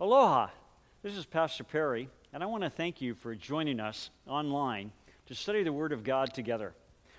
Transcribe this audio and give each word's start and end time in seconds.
Aloha. 0.00 0.48
This 1.04 1.16
is 1.16 1.24
Pastor 1.24 1.62
Perry, 1.62 2.08
and 2.32 2.42
I 2.42 2.46
want 2.46 2.64
to 2.64 2.70
thank 2.70 3.00
you 3.00 3.14
for 3.14 3.36
joining 3.36 3.78
us 3.78 4.10
online 4.26 4.90
to 5.26 5.36
study 5.36 5.62
the 5.62 5.72
Word 5.72 5.92
of 5.92 6.02
God 6.02 6.34
together. 6.34 6.74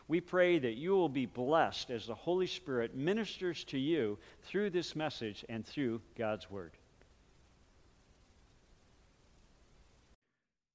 We 0.10 0.20
pray 0.20 0.60
that 0.60 0.74
you 0.74 0.92
will 0.92 1.08
be 1.08 1.26
blessed 1.26 1.90
as 1.90 2.06
the 2.06 2.14
Holy 2.14 2.48
Spirit 2.48 2.94
ministers 2.94 3.64
to 3.66 3.80
you 3.80 4.18
through 4.44 4.72
this 4.72 4.94
message 4.94 5.46
and 5.48 5.66
through 5.66 6.02
God's 6.18 6.52
Word. 6.52 6.74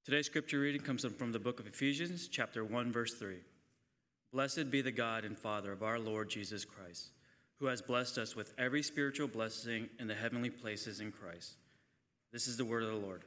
Today's 0.03 0.25
scripture 0.25 0.59
reading 0.59 0.81
comes 0.81 1.05
from 1.05 1.31
the 1.31 1.39
book 1.39 1.59
of 1.59 1.67
Ephesians, 1.67 2.27
chapter 2.27 2.65
1, 2.65 2.91
verse 2.91 3.13
3. 3.13 3.35
Blessed 4.33 4.71
be 4.71 4.81
the 4.81 4.91
God 4.91 5.23
and 5.23 5.37
Father 5.37 5.71
of 5.71 5.83
our 5.83 5.99
Lord 5.99 6.31
Jesus 6.31 6.65
Christ, 6.65 7.11
who 7.59 7.67
has 7.67 7.83
blessed 7.83 8.17
us 8.17 8.35
with 8.35 8.55
every 8.57 8.81
spiritual 8.81 9.27
blessing 9.27 9.87
in 9.99 10.07
the 10.07 10.15
heavenly 10.15 10.49
places 10.49 10.99
in 10.99 11.11
Christ. 11.11 11.57
This 12.31 12.47
is 12.47 12.55
the 12.55 12.63
word 12.63 12.83
of 12.83 12.89
the 12.89 12.95
Lord. 12.95 13.21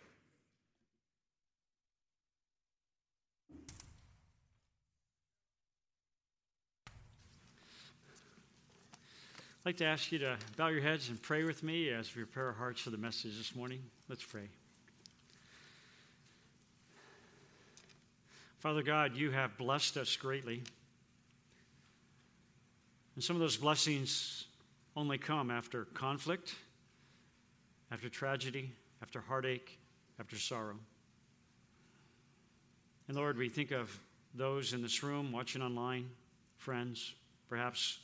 I'd 9.61 9.67
like 9.67 9.77
to 9.79 9.85
ask 9.85 10.11
you 10.11 10.19
to 10.21 10.39
bow 10.57 10.69
your 10.69 10.81
heads 10.81 11.11
and 11.11 11.21
pray 11.21 11.45
with 11.45 11.63
me 11.63 11.91
as 11.91 12.15
we 12.17 12.23
prepare 12.23 12.47
our 12.47 12.53
hearts 12.53 12.81
for 12.81 12.89
the 12.91 12.97
message 12.97 13.37
this 13.37 13.55
morning. 13.55 13.83
Let's 14.09 14.25
pray. 14.25 14.49
Father 18.59 18.83
God, 18.83 19.15
you 19.15 19.31
have 19.33 19.59
blessed 19.59 19.99
us 19.99 20.17
greatly. 20.17 20.63
And 23.15 23.23
some 23.23 23.37
of 23.37 23.41
those 23.41 23.59
blessings 23.59 24.47
only 24.97 25.19
come 25.19 25.51
after 25.51 25.85
conflict, 25.85 26.55
after 27.91 28.09
tragedy, 28.09 28.73
after 29.05 29.21
heartache, 29.21 29.79
after 30.19 30.35
sorrow. 30.35 30.77
And 33.07 33.15
Lord, 33.19 33.37
we 33.37 33.51
think 33.51 33.71
of 33.71 33.95
those 34.35 34.73
in 34.73 34.81
this 34.81 35.03
room 35.03 35.31
watching 35.31 35.61
online, 35.61 36.09
friends, 36.57 37.13
perhaps 37.47 37.99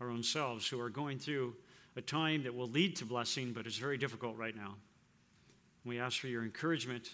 our 0.00 0.08
own 0.08 0.22
selves 0.22 0.66
who 0.66 0.80
are 0.80 0.88
going 0.88 1.18
through 1.18 1.54
a 1.96 2.00
time 2.00 2.44
that 2.44 2.54
will 2.54 2.68
lead 2.68 2.96
to 2.96 3.04
blessing, 3.04 3.52
but 3.52 3.66
is 3.66 3.76
very 3.76 3.98
difficult 3.98 4.38
right 4.38 4.56
now. 4.56 4.76
We 5.84 6.00
ask 6.00 6.18
for 6.18 6.28
your 6.28 6.44
encouragement 6.44 7.12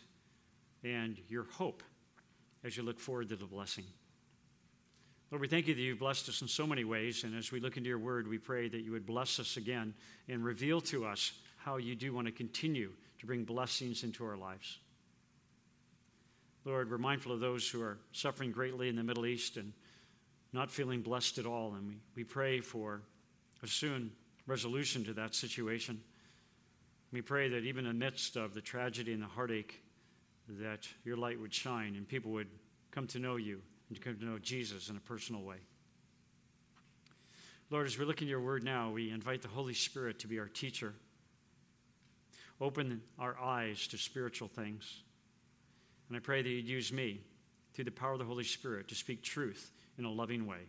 and 0.85 1.17
your 1.29 1.43
hope 1.43 1.83
as 2.63 2.77
you 2.77 2.85
look 2.85 3.01
forward 3.01 3.31
to 3.31 3.37
the 3.37 3.47
blessing. 3.47 3.85
Lord, 5.33 5.41
we 5.41 5.49
thank 5.49 5.67
you 5.67 5.75
that 5.75 5.81
you've 5.81 5.99
blessed 5.99 6.29
us 6.29 6.41
in 6.41 6.47
so 6.47 6.69
many 6.69 6.85
ways, 6.85 7.25
and 7.25 7.37
as 7.37 7.51
we 7.51 7.59
look 7.59 7.77
into 7.77 7.89
your 7.89 7.99
word, 7.99 8.29
we 8.29 8.39
pray 8.39 8.69
that 8.69 8.83
you 8.83 8.93
would 8.93 9.07
bless 9.07 9.41
us 9.41 9.57
again 9.57 9.93
and 10.29 10.45
reveal 10.45 10.81
to 10.83 11.05
us 11.05 11.33
how 11.65 11.77
you 11.77 11.95
do 11.95 12.13
want 12.13 12.27
to 12.27 12.33
continue 12.33 12.91
to 13.21 13.27
bring 13.27 13.45
blessings 13.45 14.03
into 14.03 14.25
our 14.25 14.37
lives. 14.37 14.79
Lord, 16.65 16.91
we're 16.91 16.99
mindful 16.99 17.33
of 17.33 17.41
those 17.41 17.69
who 17.69 17.83
are 17.83 17.99
suffering 18.13 18.53
greatly 18.53 18.89
in 18.89 18.97
the 18.97 19.03
Middle 19.03 19.27
East 19.27 19.57
and 19.57 19.73
not 20.53 20.71
feeling 20.71 21.03
blessed 21.03 21.39
at 21.39 21.47
all. 21.47 21.75
And 21.75 21.89
we, 21.89 21.97
we 22.15 22.25
pray 22.25 22.61
for 22.61 23.03
a 23.63 23.67
soon 23.67 24.13
resolution 24.47 25.05
to 25.05 25.13
that 25.15 25.35
situation. 25.35 26.01
We 27.13 27.21
pray 27.21 27.49
that 27.49 27.65
even 27.65 27.87
in 27.87 27.99
the 27.99 28.05
midst 28.05 28.37
of 28.37 28.55
the 28.55 28.61
tragedy 28.61 29.13
and 29.13 29.23
the 29.23 29.27
heartache, 29.27 29.83
that 30.61 30.89
your 31.05 31.17
light 31.17 31.41
would 31.41 31.53
shine 31.53 31.95
and 31.97 32.07
people 32.07 32.33
would 32.33 32.49
come 32.91 33.07
to 33.09 33.19
know 33.19 33.37
you 33.37 33.61
and 33.89 34.01
come 34.01 34.17
to 34.17 34.25
know 34.25 34.39
Jesus 34.39 34.89
in 34.89 34.97
a 34.97 35.01
personal 35.01 35.43
way. 35.43 35.57
Lord, 37.71 37.87
as 37.87 37.99
we 37.99 38.05
look 38.05 38.21
in 38.21 38.29
your 38.29 38.41
word 38.41 38.65
now, 38.65 38.91
we 38.91 39.11
invite 39.11 39.43
the 39.43 39.49
Holy 39.49 39.75
Spirit 39.75 40.19
to 40.21 40.29
be 40.29 40.39
our 40.39 40.49
teacher. 40.49 40.95
Open 42.63 43.03
our 43.19 43.37
eyes 43.41 43.89
to 43.89 43.99
spiritual 43.99 44.47
things. 44.47 45.03
And 46.09 46.17
I 46.17 46.21
pray 46.21 46.43
that 46.43 46.49
you'd 46.49 46.69
use 46.69 46.93
me 46.93 47.21
through 47.75 47.87
the 47.87 47.91
power 47.91 48.13
of 48.13 48.21
the 48.21 48.25
Holy 48.25 48.45
Spirit 48.45 48.87
to 48.89 48.95
speak 48.95 49.21
truth 49.21 49.73
in 49.99 50.05
a 50.05 50.11
loving 50.11 50.47
way. 50.47 50.61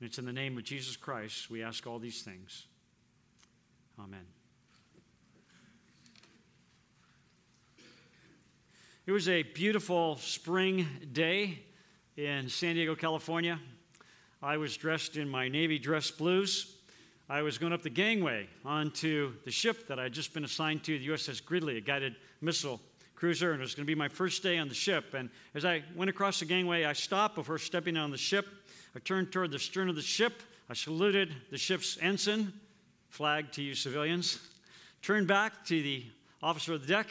And 0.00 0.08
it's 0.08 0.18
in 0.18 0.24
the 0.24 0.32
name 0.32 0.58
of 0.58 0.64
Jesus 0.64 0.96
Christ 0.96 1.48
we 1.50 1.62
ask 1.62 1.86
all 1.86 2.00
these 2.00 2.22
things. 2.22 2.66
Amen. 3.96 4.26
It 9.06 9.12
was 9.12 9.28
a 9.28 9.44
beautiful 9.44 10.16
spring 10.16 10.88
day 11.12 11.60
in 12.16 12.48
San 12.48 12.74
Diego, 12.74 12.96
California. 12.96 13.60
I 14.42 14.56
was 14.56 14.76
dressed 14.76 15.16
in 15.16 15.28
my 15.28 15.46
Navy 15.46 15.78
dress 15.78 16.10
blues. 16.10 16.73
I 17.28 17.40
was 17.40 17.56
going 17.56 17.72
up 17.72 17.82
the 17.82 17.88
gangway 17.88 18.48
onto 18.66 19.32
the 19.44 19.50
ship 19.50 19.88
that 19.88 19.98
I 19.98 20.04
had 20.04 20.12
just 20.12 20.34
been 20.34 20.44
assigned 20.44 20.84
to, 20.84 20.98
the 20.98 21.08
USS 21.08 21.42
Gridley, 21.42 21.78
a 21.78 21.80
guided 21.80 22.16
missile 22.42 22.82
cruiser, 23.14 23.52
and 23.52 23.60
it 23.60 23.62
was 23.62 23.74
going 23.74 23.86
to 23.86 23.90
be 23.90 23.94
my 23.94 24.08
first 24.08 24.42
day 24.42 24.58
on 24.58 24.68
the 24.68 24.74
ship. 24.74 25.14
And 25.14 25.30
as 25.54 25.64
I 25.64 25.82
went 25.96 26.10
across 26.10 26.40
the 26.40 26.44
gangway, 26.44 26.84
I 26.84 26.92
stopped 26.92 27.34
before 27.34 27.58
stepping 27.58 27.96
on 27.96 28.10
the 28.10 28.18
ship. 28.18 28.46
I 28.94 28.98
turned 28.98 29.32
toward 29.32 29.52
the 29.52 29.58
stern 29.58 29.88
of 29.88 29.96
the 29.96 30.02
ship. 30.02 30.42
I 30.68 30.74
saluted 30.74 31.34
the 31.50 31.56
ship's 31.56 31.96
ensign, 32.02 32.52
flag 33.08 33.52
to 33.52 33.62
you 33.62 33.74
civilians, 33.74 34.38
turned 35.00 35.26
back 35.26 35.64
to 35.66 35.82
the 35.82 36.04
officer 36.42 36.74
of 36.74 36.82
the 36.82 36.88
deck, 36.88 37.08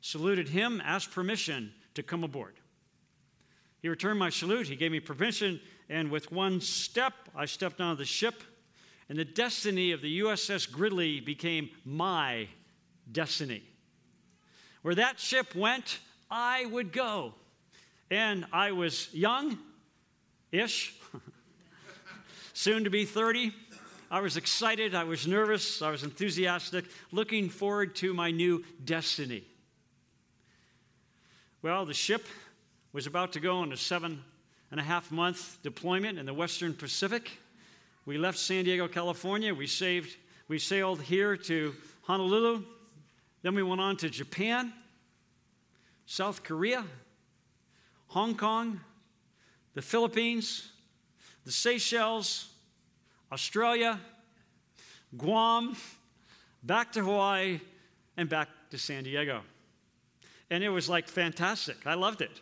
saluted 0.00 0.48
him, 0.48 0.82
asked 0.84 1.12
permission 1.12 1.72
to 1.94 2.02
come 2.02 2.24
aboard. 2.24 2.54
He 3.80 3.88
returned 3.88 4.18
my 4.18 4.30
salute. 4.30 4.66
He 4.66 4.74
gave 4.74 4.90
me 4.90 4.98
permission, 4.98 5.60
and 5.88 6.10
with 6.10 6.32
one 6.32 6.60
step, 6.60 7.12
I 7.36 7.44
stepped 7.44 7.80
onto 7.80 7.98
the 7.98 8.04
ship, 8.04 8.42
and 9.08 9.18
the 9.18 9.24
destiny 9.24 9.92
of 9.92 10.00
the 10.00 10.20
USS 10.20 10.70
Gridley 10.70 11.20
became 11.20 11.70
my 11.84 12.48
destiny. 13.10 13.62
Where 14.82 14.94
that 14.94 15.20
ship 15.20 15.54
went, 15.54 15.98
I 16.30 16.66
would 16.66 16.92
go. 16.92 17.34
And 18.10 18.46
I 18.52 18.72
was 18.72 19.08
young 19.12 19.58
ish, 20.52 20.94
soon 22.52 22.84
to 22.84 22.90
be 22.90 23.04
30. 23.04 23.52
I 24.10 24.20
was 24.20 24.36
excited, 24.36 24.94
I 24.94 25.04
was 25.04 25.26
nervous, 25.26 25.82
I 25.82 25.90
was 25.90 26.04
enthusiastic, 26.04 26.84
looking 27.10 27.48
forward 27.48 27.96
to 27.96 28.14
my 28.14 28.30
new 28.30 28.64
destiny. 28.84 29.44
Well, 31.62 31.84
the 31.84 31.94
ship 31.94 32.24
was 32.92 33.08
about 33.08 33.32
to 33.32 33.40
go 33.40 33.58
on 33.58 33.72
a 33.72 33.76
seven 33.76 34.22
and 34.70 34.78
a 34.78 34.82
half 34.84 35.10
month 35.10 35.58
deployment 35.62 36.18
in 36.18 36.26
the 36.26 36.34
Western 36.34 36.72
Pacific. 36.72 37.30
We 38.06 38.18
left 38.18 38.38
San 38.38 38.64
Diego, 38.64 38.86
California. 38.86 39.52
We, 39.52 39.66
saved, 39.66 40.16
we 40.46 40.60
sailed 40.60 41.02
here 41.02 41.36
to 41.36 41.74
Honolulu. 42.02 42.62
Then 43.42 43.56
we 43.56 43.64
went 43.64 43.80
on 43.80 43.96
to 43.96 44.08
Japan, 44.08 44.72
South 46.06 46.44
Korea, 46.44 46.84
Hong 48.06 48.36
Kong, 48.36 48.78
the 49.74 49.82
Philippines, 49.82 50.70
the 51.44 51.50
Seychelles, 51.50 52.48
Australia, 53.32 53.98
Guam, 55.18 55.76
back 56.62 56.92
to 56.92 57.02
Hawaii, 57.02 57.58
and 58.16 58.28
back 58.28 58.48
to 58.70 58.78
San 58.78 59.02
Diego. 59.02 59.40
And 60.48 60.62
it 60.62 60.68
was 60.68 60.88
like 60.88 61.08
fantastic. 61.08 61.88
I 61.88 61.94
loved 61.94 62.20
it. 62.20 62.40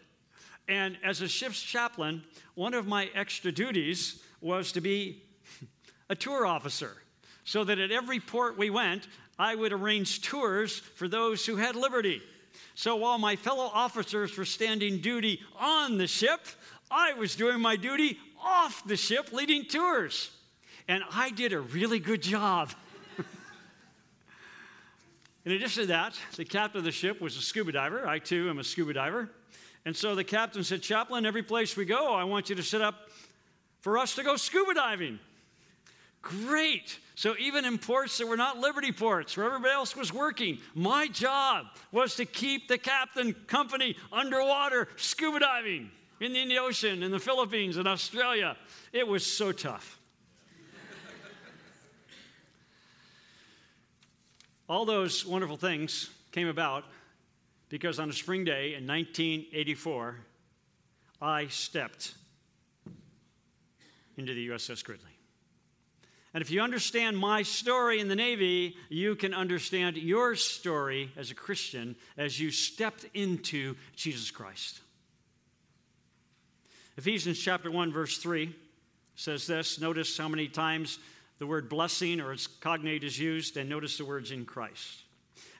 And 0.68 0.98
as 1.02 1.22
a 1.22 1.28
ship's 1.28 1.62
chaplain, 1.62 2.22
one 2.54 2.74
of 2.74 2.86
my 2.86 3.08
extra 3.14 3.50
duties 3.50 4.22
was 4.42 4.70
to 4.72 4.82
be 4.82 5.22
a 6.08 6.14
tour 6.14 6.46
officer, 6.46 6.96
so 7.44 7.64
that 7.64 7.78
at 7.78 7.90
every 7.90 8.20
port 8.20 8.58
we 8.58 8.70
went, 8.70 9.08
I 9.38 9.54
would 9.54 9.72
arrange 9.72 10.22
tours 10.22 10.78
for 10.78 11.08
those 11.08 11.44
who 11.44 11.56
had 11.56 11.76
liberty. 11.76 12.22
So 12.74 12.96
while 12.96 13.18
my 13.18 13.36
fellow 13.36 13.70
officers 13.72 14.36
were 14.36 14.44
standing 14.44 15.00
duty 15.00 15.40
on 15.58 15.98
the 15.98 16.06
ship, 16.06 16.40
I 16.90 17.12
was 17.14 17.34
doing 17.36 17.60
my 17.60 17.76
duty 17.76 18.18
off 18.42 18.86
the 18.86 18.96
ship 18.96 19.32
leading 19.32 19.64
tours. 19.64 20.30
And 20.86 21.02
I 21.12 21.30
did 21.30 21.52
a 21.52 21.60
really 21.60 21.98
good 21.98 22.22
job. 22.22 22.70
In 25.44 25.52
addition 25.52 25.82
to 25.84 25.86
that, 25.88 26.18
the 26.36 26.44
captain 26.44 26.78
of 26.78 26.84
the 26.84 26.92
ship 26.92 27.20
was 27.20 27.36
a 27.36 27.40
scuba 27.40 27.72
diver. 27.72 28.06
I 28.06 28.18
too 28.18 28.50
am 28.50 28.58
a 28.58 28.64
scuba 28.64 28.92
diver. 28.92 29.30
And 29.84 29.96
so 29.96 30.14
the 30.14 30.24
captain 30.24 30.64
said, 30.64 30.82
Chaplain, 30.82 31.26
every 31.26 31.42
place 31.42 31.76
we 31.76 31.84
go, 31.84 32.14
I 32.14 32.24
want 32.24 32.48
you 32.48 32.56
to 32.56 32.62
set 32.62 32.80
up 32.80 33.08
for 33.80 33.98
us 33.98 34.14
to 34.16 34.22
go 34.22 34.36
scuba 34.36 34.74
diving. 34.74 35.18
Great. 36.24 36.98
So 37.16 37.34
even 37.38 37.66
in 37.66 37.76
ports 37.76 38.16
that 38.16 38.26
were 38.26 38.36
not 38.36 38.58
liberty 38.58 38.92
ports, 38.92 39.36
where 39.36 39.46
everybody 39.46 39.72
else 39.72 39.94
was 39.94 40.12
working, 40.12 40.58
my 40.74 41.06
job 41.06 41.66
was 41.92 42.16
to 42.16 42.24
keep 42.24 42.66
the 42.66 42.78
captain 42.78 43.34
company 43.46 43.94
underwater 44.10 44.88
scuba 44.96 45.38
diving 45.38 45.90
in 46.20 46.32
the 46.32 46.40
Indian 46.40 46.62
Ocean, 46.62 47.02
in 47.02 47.10
the 47.10 47.18
Philippines, 47.18 47.76
in 47.76 47.86
Australia. 47.86 48.56
It 48.92 49.06
was 49.06 49.24
so 49.24 49.52
tough. 49.52 50.00
All 54.66 54.86
those 54.86 55.26
wonderful 55.26 55.58
things 55.58 56.08
came 56.32 56.48
about 56.48 56.84
because 57.68 57.98
on 57.98 58.08
a 58.08 58.14
spring 58.14 58.44
day 58.44 58.74
in 58.74 58.86
1984, 58.86 60.16
I 61.20 61.48
stepped 61.48 62.14
into 64.16 64.32
the 64.32 64.48
USS 64.48 64.82
Gridley. 64.82 65.13
And 66.34 66.42
if 66.42 66.50
you 66.50 66.60
understand 66.60 67.16
my 67.16 67.44
story 67.44 68.00
in 68.00 68.08
the 68.08 68.16
Navy, 68.16 68.76
you 68.88 69.14
can 69.14 69.32
understand 69.32 69.96
your 69.96 70.34
story 70.34 71.12
as 71.16 71.30
a 71.30 71.34
Christian 71.34 71.94
as 72.18 72.40
you 72.40 72.50
stepped 72.50 73.06
into 73.14 73.76
Jesus 73.94 74.32
Christ. 74.32 74.80
Ephesians 76.96 77.38
chapter 77.38 77.70
1, 77.70 77.92
verse 77.92 78.18
3 78.18 78.52
says 79.14 79.46
this. 79.46 79.80
Notice 79.80 80.18
how 80.18 80.28
many 80.28 80.48
times 80.48 80.98
the 81.38 81.46
word 81.46 81.68
blessing 81.68 82.20
or 82.20 82.32
its 82.32 82.48
cognate 82.48 83.04
is 83.04 83.16
used, 83.16 83.56
and 83.56 83.68
notice 83.68 83.96
the 83.96 84.04
words 84.04 84.32
in 84.32 84.44
Christ. 84.44 85.02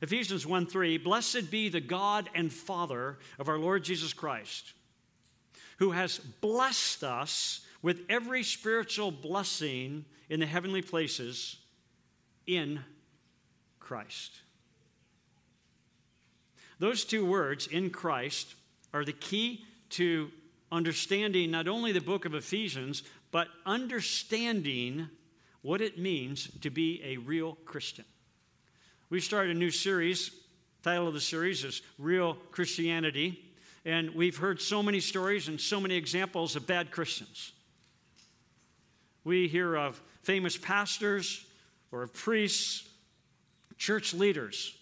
Ephesians 0.03 0.45
1 0.45 0.67
3, 0.67 0.99
blessed 0.99 1.53
be 1.53 1.69
the 1.69 1.81
God 1.81 2.29
and 2.35 2.53
Father 2.53 3.19
of 3.39 3.49
our 3.49 3.59
Lord 3.59 3.85
Jesus 3.85 4.13
Christ, 4.13 4.73
who 5.79 5.93
has 5.93 6.19
blessed 6.19 7.05
us 7.05 7.61
with 7.81 8.01
every 8.09 8.43
spiritual 8.43 9.13
blessing 9.13 10.05
in 10.35 10.41
the 10.41 10.47
heavenly 10.47 10.83
places 10.83 11.59
in 12.45 12.81
Christ. 13.79 14.41
Those 16.81 17.05
two 17.05 17.25
words, 17.25 17.69
in 17.69 17.91
Christ, 17.91 18.57
are 18.93 19.05
the 19.05 19.13
key 19.13 19.65
to 19.91 20.33
understanding 20.73 21.53
not 21.53 21.69
only 21.69 21.93
the 21.93 22.01
book 22.01 22.25
of 22.25 22.35
Ephesians, 22.35 23.05
but 23.31 23.47
understanding 23.65 25.09
what 25.63 25.81
it 25.81 26.01
means 26.01 26.49
to 26.63 26.69
be 26.69 27.01
a 27.05 27.17
real 27.19 27.57
Christian. 27.65 28.05
We 29.11 29.21
started 29.21 29.55
a 29.55 29.59
new 29.59 29.71
series. 29.71 30.33
Title 30.83 31.07
of 31.07 31.15
the 31.15 31.21
series 31.21 31.63
is 31.63 31.81
Real 31.97 32.35
Christianity. 32.51 33.55
And 33.85 34.13
we've 34.17 34.37
heard 34.37 34.61
so 34.61 34.83
many 34.83 34.99
stories 34.99 35.47
and 35.47 35.61
so 35.61 35.79
many 35.79 35.95
examples 35.95 36.57
of 36.57 36.67
bad 36.67 36.91
Christians. 36.91 37.53
We 39.25 39.49
hear 39.49 39.75
of 39.75 40.01
famous 40.23 40.57
pastors 40.57 41.45
or 41.91 42.03
of 42.03 42.13
priests, 42.13 42.89
church 43.79 44.15
leaders 44.15 44.77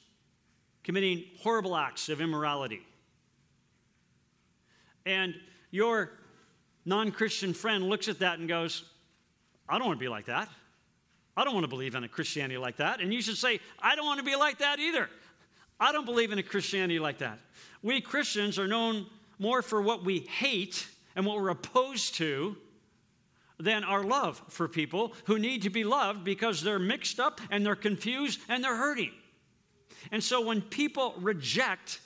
committing 0.85 1.25
horrible 1.41 1.77
acts 1.77 2.09
of 2.09 2.21
immorality. 2.21 2.83
And 5.07 5.35
your 5.71 6.11
non 6.85 7.11
Christian 7.11 7.55
friend 7.55 7.89
looks 7.89 8.09
at 8.09 8.19
that 8.21 8.39
and 8.39 8.49
goes, 8.49 8.85
I 9.69 9.79
don't 9.79 9.87
want 9.87 9.99
to 9.99 10.05
be 10.05 10.09
like 10.09 10.27
that. 10.27 10.49
I 11.37 11.45
don't 11.45 11.55
want 11.55 11.65
to 11.65 11.69
believe 11.69 11.95
in 11.95 12.05
a 12.05 12.09
Christianity 12.09 12.59
like 12.59 12.77
that. 12.77 13.01
And 13.01 13.13
you 13.13 13.23
should 13.23 13.39
say, 13.39 13.61
I 13.81 13.97
don't 13.97 14.05
want 14.05 14.19
to 14.19 14.25
be 14.25 14.37
like 14.37 14.59
that 14.59 14.79
either. 14.79 15.09
I 15.81 15.93
don't 15.93 16.05
believe 16.05 16.31
in 16.31 16.39
a 16.39 16.43
Christianity 16.43 16.99
like 16.99 17.19
that. 17.19 17.39
We 17.83 18.01
Christians 18.01 18.59
are 18.59 18.69
known 18.69 19.07
more 19.39 19.63
for 19.63 19.81
what 19.81 20.05
we 20.05 20.21
hate 20.21 20.87
and 21.17 21.25
what 21.27 21.37
we're 21.37 21.49
opposed 21.49 22.15
to 22.17 22.57
than 23.63 23.85
our 23.85 24.03
love 24.03 24.43
for 24.49 24.67
people 24.67 25.15
who 25.27 25.39
need 25.39 25.63
to 25.63 25.71
be 25.71 25.85
loved 25.85 26.25
because 26.25 26.63
they're 26.63 26.79
mixed 26.79 27.21
up 27.21 27.41
and 27.51 27.65
they're 27.65 27.77
confused 27.77 28.41
and 28.49 28.63
they're 28.63 28.77
hurting. 28.77 29.13
And 30.11 30.23
so 30.23 30.45
when 30.45 30.61
people 30.61 31.15
reject 31.19 32.01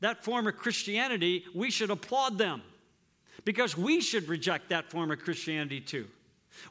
that 0.00 0.24
form 0.24 0.48
of 0.48 0.56
Christianity, 0.56 1.44
we 1.54 1.70
should 1.70 1.90
applaud 1.90 2.36
them 2.36 2.62
because 3.44 3.76
we 3.76 4.00
should 4.00 4.28
reject 4.28 4.70
that 4.70 4.90
form 4.90 5.12
of 5.12 5.20
Christianity 5.20 5.80
too. 5.80 6.06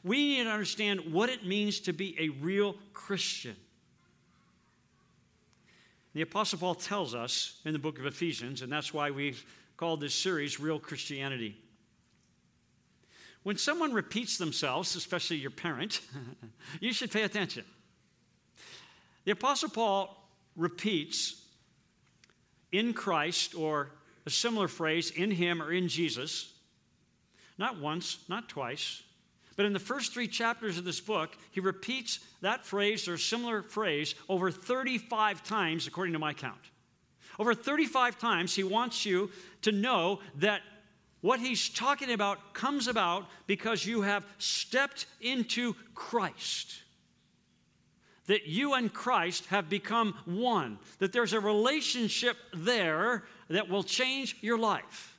We 0.04 0.36
need 0.36 0.44
to 0.44 0.50
understand 0.50 1.00
what 1.12 1.30
it 1.30 1.46
means 1.46 1.80
to 1.80 1.92
be 1.92 2.14
a 2.18 2.28
real 2.28 2.76
Christian. 2.92 3.56
The 6.14 6.22
Apostle 6.22 6.58
Paul 6.58 6.74
tells 6.74 7.14
us 7.14 7.60
in 7.64 7.72
the 7.72 7.78
book 7.78 7.98
of 7.98 8.04
Ephesians, 8.04 8.60
and 8.60 8.70
that's 8.70 8.92
why 8.92 9.10
we've 9.10 9.44
called 9.78 10.00
this 10.02 10.14
series 10.14 10.60
Real 10.60 10.78
Christianity. 10.78 11.56
When 13.42 13.56
someone 13.56 13.92
repeats 13.92 14.38
themselves, 14.38 14.94
especially 14.94 15.36
your 15.36 15.50
parent, 15.50 16.00
you 16.80 16.92
should 16.92 17.10
pay 17.10 17.22
attention. 17.22 17.64
The 19.24 19.32
Apostle 19.32 19.68
Paul 19.68 20.16
repeats 20.56 21.40
in 22.70 22.92
Christ, 22.94 23.54
or 23.54 23.90
a 24.26 24.30
similar 24.30 24.68
phrase, 24.68 25.10
in 25.10 25.30
Him 25.30 25.62
or 25.62 25.72
in 25.72 25.88
Jesus, 25.88 26.52
not 27.58 27.78
once, 27.78 28.18
not 28.28 28.48
twice, 28.48 29.02
but 29.56 29.66
in 29.66 29.72
the 29.72 29.78
first 29.78 30.12
three 30.12 30.28
chapters 30.28 30.78
of 30.78 30.84
this 30.84 31.00
book, 31.00 31.36
he 31.50 31.60
repeats 31.60 32.20
that 32.40 32.64
phrase 32.64 33.06
or 33.06 33.18
similar 33.18 33.62
phrase 33.62 34.14
over 34.28 34.50
35 34.50 35.42
times, 35.44 35.86
according 35.86 36.14
to 36.14 36.18
my 36.18 36.32
count. 36.32 36.60
Over 37.38 37.54
35 37.54 38.18
times, 38.18 38.54
he 38.54 38.64
wants 38.64 39.04
you 39.04 39.30
to 39.62 39.72
know 39.72 40.20
that 40.36 40.62
what 41.22 41.40
he's 41.40 41.68
talking 41.68 42.12
about 42.12 42.52
comes 42.52 42.88
about 42.88 43.26
because 43.46 43.86
you 43.86 44.02
have 44.02 44.26
stepped 44.38 45.06
into 45.20 45.74
Christ. 45.94 46.82
That 48.26 48.46
you 48.46 48.74
and 48.74 48.92
Christ 48.92 49.46
have 49.46 49.68
become 49.68 50.14
one. 50.26 50.78
That 50.98 51.12
there's 51.12 51.32
a 51.32 51.40
relationship 51.40 52.36
there 52.54 53.24
that 53.48 53.68
will 53.68 53.82
change 53.84 54.36
your 54.40 54.58
life. 54.58 55.16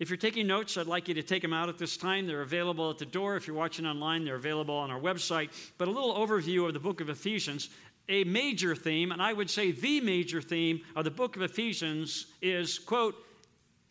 If 0.00 0.10
you're 0.10 0.16
taking 0.16 0.48
notes, 0.48 0.76
I'd 0.76 0.86
like 0.86 1.06
you 1.06 1.14
to 1.14 1.22
take 1.22 1.40
them 1.40 1.52
out 1.52 1.68
at 1.68 1.78
this 1.78 1.96
time. 1.96 2.26
They're 2.26 2.42
available 2.42 2.90
at 2.90 2.98
the 2.98 3.06
door. 3.06 3.36
If 3.36 3.46
you're 3.46 3.56
watching 3.56 3.86
online, 3.86 4.24
they're 4.24 4.34
available 4.34 4.74
on 4.74 4.90
our 4.90 5.00
website. 5.00 5.50
But 5.78 5.86
a 5.86 5.92
little 5.92 6.14
overview 6.14 6.66
of 6.66 6.74
the 6.74 6.80
book 6.80 7.00
of 7.00 7.08
Ephesians. 7.08 7.70
A 8.08 8.24
major 8.24 8.74
theme, 8.74 9.12
and 9.12 9.22
I 9.22 9.32
would 9.32 9.48
say 9.48 9.70
the 9.70 10.00
major 10.00 10.42
theme 10.42 10.82
of 10.96 11.04
the 11.04 11.10
book 11.10 11.36
of 11.36 11.42
Ephesians 11.42 12.26
is, 12.42 12.78
quote, 12.78 13.14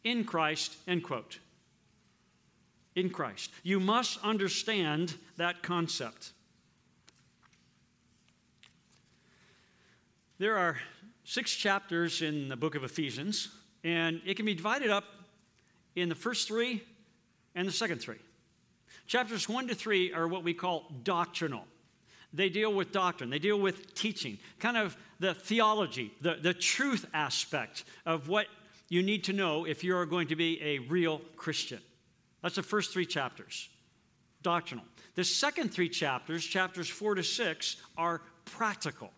in 0.03 0.23
Christ, 0.23 0.75
end 0.87 1.03
quote. 1.03 1.39
In 2.95 3.09
Christ. 3.09 3.51
You 3.63 3.79
must 3.79 4.19
understand 4.23 5.15
that 5.37 5.63
concept. 5.63 6.31
There 10.37 10.57
are 10.57 10.77
six 11.23 11.55
chapters 11.55 12.21
in 12.21 12.49
the 12.49 12.55
book 12.55 12.75
of 12.75 12.83
Ephesians, 12.83 13.49
and 13.83 14.21
it 14.25 14.35
can 14.35 14.45
be 14.45 14.53
divided 14.53 14.89
up 14.89 15.05
in 15.95 16.09
the 16.09 16.15
first 16.15 16.47
three 16.47 16.83
and 17.55 17.67
the 17.67 17.71
second 17.71 17.99
three. 17.99 18.19
Chapters 19.07 19.47
one 19.47 19.67
to 19.67 19.75
three 19.75 20.13
are 20.13 20.27
what 20.27 20.43
we 20.43 20.53
call 20.53 20.91
doctrinal. 21.03 21.65
They 22.33 22.49
deal 22.49 22.73
with 22.73 22.91
doctrine, 22.91 23.29
they 23.29 23.39
deal 23.39 23.59
with 23.59 23.93
teaching, 23.93 24.39
kind 24.59 24.75
of 24.75 24.97
the 25.19 25.33
theology, 25.33 26.11
the, 26.21 26.35
the 26.35 26.53
truth 26.53 27.05
aspect 27.13 27.83
of 28.05 28.27
what 28.27 28.47
you 28.89 29.01
need 29.01 29.25
to 29.25 29.33
know 29.33 29.65
if 29.65 29.83
you're 29.83 30.05
going 30.05 30.27
to 30.27 30.35
be 30.35 30.61
a 30.61 30.79
real 30.79 31.21
Christian. 31.35 31.79
That's 32.41 32.55
the 32.55 32.63
first 32.63 32.91
three 32.91 33.05
chapters, 33.05 33.69
doctrinal. 34.41 34.85
The 35.15 35.23
second 35.23 35.69
three 35.69 35.89
chapters, 35.89 36.43
chapters 36.45 36.89
four 36.89 37.15
to 37.15 37.23
six, 37.23 37.77
are 37.97 38.21
practical. 38.45 39.11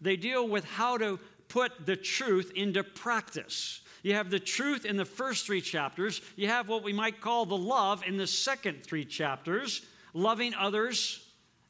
They 0.00 0.16
deal 0.16 0.46
with 0.48 0.64
how 0.64 0.98
to 0.98 1.18
put 1.48 1.86
the 1.86 1.96
truth 1.96 2.52
into 2.54 2.84
practice. 2.84 3.80
You 4.02 4.14
have 4.14 4.30
the 4.30 4.38
truth 4.38 4.84
in 4.84 4.96
the 4.96 5.04
first 5.04 5.46
three 5.46 5.62
chapters. 5.62 6.20
You 6.36 6.48
have 6.48 6.68
what 6.68 6.84
we 6.84 6.92
might 6.92 7.20
call 7.20 7.46
the 7.46 7.56
love 7.56 8.04
in 8.06 8.16
the 8.18 8.26
second 8.26 8.84
three 8.84 9.04
chapters 9.04 9.82
loving 10.12 10.54
others 10.54 11.26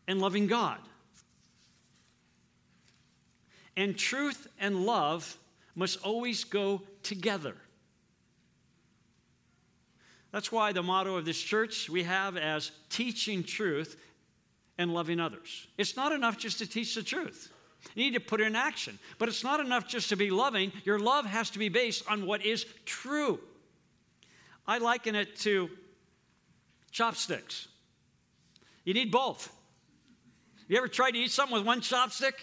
and 0.06 0.20
loving 0.20 0.46
God. 0.46 0.78
And 3.76 3.96
truth 3.96 4.46
and 4.60 4.84
love 4.84 5.36
must 5.74 6.02
always 6.04 6.44
go 6.44 6.82
together. 7.02 7.54
That's 10.30 10.50
why 10.50 10.72
the 10.72 10.82
motto 10.82 11.16
of 11.16 11.24
this 11.24 11.40
church 11.40 11.88
we 11.88 12.02
have 12.02 12.36
as 12.36 12.72
teaching 12.90 13.44
truth 13.44 13.96
and 14.78 14.92
loving 14.92 15.20
others. 15.20 15.68
It's 15.78 15.96
not 15.96 16.12
enough 16.12 16.38
just 16.38 16.58
to 16.58 16.66
teach 16.66 16.94
the 16.94 17.02
truth. 17.02 17.52
You 17.94 18.04
need 18.04 18.14
to 18.14 18.20
put 18.20 18.40
it 18.40 18.46
in 18.46 18.56
action. 18.56 18.98
But 19.18 19.28
it's 19.28 19.44
not 19.44 19.60
enough 19.60 19.86
just 19.86 20.08
to 20.08 20.16
be 20.16 20.30
loving. 20.30 20.72
Your 20.84 20.98
love 20.98 21.26
has 21.26 21.50
to 21.50 21.58
be 21.58 21.68
based 21.68 22.02
on 22.10 22.26
what 22.26 22.44
is 22.44 22.66
true. 22.84 23.38
I 24.66 24.78
liken 24.78 25.14
it 25.14 25.36
to 25.40 25.70
chopsticks. 26.90 27.68
You 28.84 28.94
need 28.94 29.10
both. 29.10 29.52
You 30.66 30.78
ever 30.78 30.88
tried 30.88 31.12
to 31.12 31.18
eat 31.18 31.30
something 31.30 31.56
with 31.56 31.66
one 31.66 31.80
chopstick? 31.80 32.34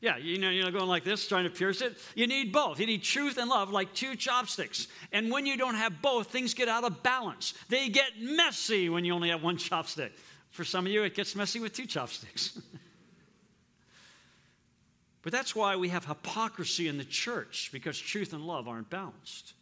Yeah, 0.00 0.16
you 0.16 0.38
know, 0.38 0.48
you're 0.48 0.70
going 0.70 0.86
like 0.86 1.04
this, 1.04 1.28
trying 1.28 1.44
to 1.44 1.50
pierce 1.50 1.82
it. 1.82 1.98
You 2.14 2.26
need 2.26 2.52
both. 2.52 2.80
You 2.80 2.86
need 2.86 3.02
truth 3.02 3.36
and 3.36 3.50
love, 3.50 3.70
like 3.70 3.92
two 3.92 4.16
chopsticks. 4.16 4.88
And 5.12 5.30
when 5.30 5.44
you 5.44 5.58
don't 5.58 5.74
have 5.74 6.00
both, 6.00 6.28
things 6.28 6.54
get 6.54 6.68
out 6.68 6.84
of 6.84 7.02
balance. 7.02 7.52
They 7.68 7.90
get 7.90 8.12
messy 8.18 8.88
when 8.88 9.04
you 9.04 9.12
only 9.12 9.28
have 9.28 9.42
one 9.42 9.58
chopstick. 9.58 10.12
For 10.50 10.64
some 10.64 10.86
of 10.86 10.92
you, 10.92 11.02
it 11.02 11.14
gets 11.14 11.36
messy 11.36 11.60
with 11.60 11.74
two 11.74 11.86
chopsticks. 11.86 12.58
But 15.22 15.32
that's 15.32 15.54
why 15.54 15.76
we 15.76 15.90
have 15.90 16.04
hypocrisy 16.06 16.88
in 16.88 16.96
the 16.96 17.04
church, 17.04 17.70
because 17.72 17.98
truth 17.98 18.32
and 18.32 18.46
love 18.46 18.68
aren't 18.68 18.88
balanced. 18.88 19.52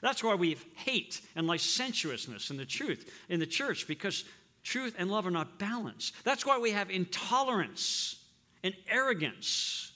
That's 0.00 0.24
why 0.24 0.34
we 0.34 0.50
have 0.50 0.64
hate 0.74 1.20
and 1.36 1.46
licentiousness 1.46 2.50
in 2.50 2.56
the 2.56 2.64
truth 2.64 3.12
in 3.28 3.40
the 3.40 3.46
church, 3.46 3.86
because 3.86 4.24
truth 4.62 4.94
and 4.96 5.10
love 5.10 5.26
are 5.26 5.30
not 5.30 5.58
balanced. 5.58 6.14
That's 6.24 6.46
why 6.46 6.58
we 6.58 6.70
have 6.70 6.90
intolerance 6.90 8.19
and 8.62 8.74
arrogance 8.88 9.92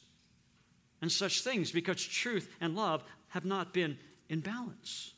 and 1.01 1.11
such 1.11 1.43
things, 1.43 1.71
because 1.71 2.03
truth 2.03 2.49
and 2.61 2.75
love 2.75 3.05
have 3.29 3.45
not 3.45 3.75
been 3.75 3.99
in 4.29 4.41
balance. 4.41 5.13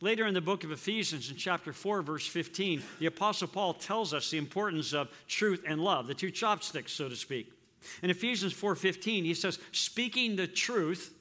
Later 0.00 0.26
in 0.26 0.34
the 0.34 0.40
book 0.40 0.64
of 0.64 0.72
Ephesians, 0.72 1.30
in 1.30 1.36
chapter 1.36 1.72
4, 1.72 2.02
verse 2.02 2.26
15, 2.26 2.82
the 2.98 3.06
Apostle 3.06 3.48
Paul 3.48 3.74
tells 3.74 4.14
us 4.14 4.30
the 4.30 4.38
importance 4.38 4.94
of 4.94 5.08
truth 5.28 5.62
and 5.66 5.80
love, 5.80 6.06
the 6.06 6.14
two 6.14 6.30
chopsticks, 6.30 6.92
so 6.92 7.08
to 7.08 7.16
speak. 7.16 7.52
In 8.02 8.10
Ephesians 8.10 8.54
4:15, 8.54 9.24
he 9.24 9.34
says, 9.34 9.58
speaking 9.72 10.36
the 10.36 10.46
truth 10.46 11.14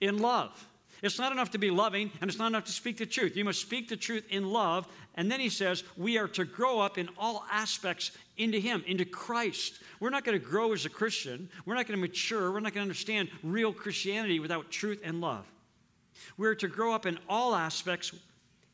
in 0.00 0.18
love. 0.18 0.68
It's 1.04 1.18
not 1.18 1.32
enough 1.32 1.50
to 1.50 1.58
be 1.58 1.70
loving, 1.70 2.10
and 2.22 2.30
it's 2.30 2.38
not 2.38 2.46
enough 2.46 2.64
to 2.64 2.72
speak 2.72 2.96
the 2.96 3.04
truth. 3.04 3.36
You 3.36 3.44
must 3.44 3.60
speak 3.60 3.90
the 3.90 3.96
truth 3.96 4.24
in 4.30 4.50
love. 4.50 4.88
And 5.16 5.30
then 5.30 5.38
he 5.38 5.50
says, 5.50 5.84
we 5.98 6.16
are 6.16 6.28
to 6.28 6.46
grow 6.46 6.80
up 6.80 6.96
in 6.96 7.10
all 7.18 7.44
aspects 7.52 8.10
into 8.38 8.58
him, 8.58 8.82
into 8.86 9.04
Christ. 9.04 9.80
We're 10.00 10.08
not 10.08 10.24
going 10.24 10.40
to 10.40 10.44
grow 10.44 10.72
as 10.72 10.86
a 10.86 10.88
Christian. 10.88 11.50
We're 11.66 11.74
not 11.74 11.86
going 11.86 12.00
to 12.00 12.00
mature. 12.00 12.50
We're 12.50 12.60
not 12.60 12.72
going 12.72 12.86
to 12.86 12.90
understand 12.90 13.28
real 13.42 13.70
Christianity 13.70 14.40
without 14.40 14.70
truth 14.70 15.02
and 15.04 15.20
love. 15.20 15.44
We're 16.38 16.54
to 16.54 16.68
grow 16.68 16.94
up 16.94 17.04
in 17.04 17.18
all 17.28 17.54
aspects 17.54 18.12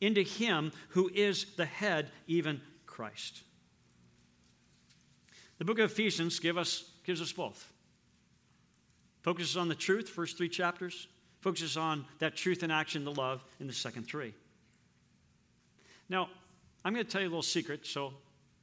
into 0.01 0.23
him 0.23 0.71
who 0.91 1.11
is 1.13 1.47
the 1.57 1.67
head, 1.67 2.13
even 2.29 2.61
Christ. 2.87 3.43
The 5.59 5.65
book 5.65 5.81
of 5.81 5.91
Ephesians 5.91 6.39
give 6.39 6.57
us, 6.57 6.85
gives 7.05 7.21
us 7.21 7.33
both. 7.33 7.73
Focuses 9.23 9.57
on 9.57 9.67
the 9.67 9.75
truth, 9.75 10.09
first 10.09 10.39
three 10.39 10.49
chapters, 10.49 11.09
focuses 11.41 11.77
on 11.77 12.05
that 12.19 12.37
truth 12.37 12.63
in 12.63 12.71
action, 12.71 13.05
the 13.05 13.13
love, 13.13 13.43
in 13.61 13.67
the 13.67 13.73
second 13.73 14.05
three. 14.05 14.35
Now, 16.09 16.29
I'm 16.85 16.93
going 16.93 17.05
to 17.05 17.11
tell 17.11 17.21
you 17.21 17.29
a 17.29 17.31
little 17.31 17.43
secret, 17.43 17.87
so 17.87 18.13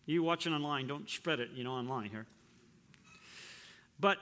you 0.06 0.24
watching 0.24 0.54
online, 0.54 0.88
don't 0.88 1.10
spread 1.10 1.40
it, 1.40 1.50
you 1.54 1.64
know, 1.64 1.74
online 1.74 2.10
here. 2.10 2.26
But 4.00 4.18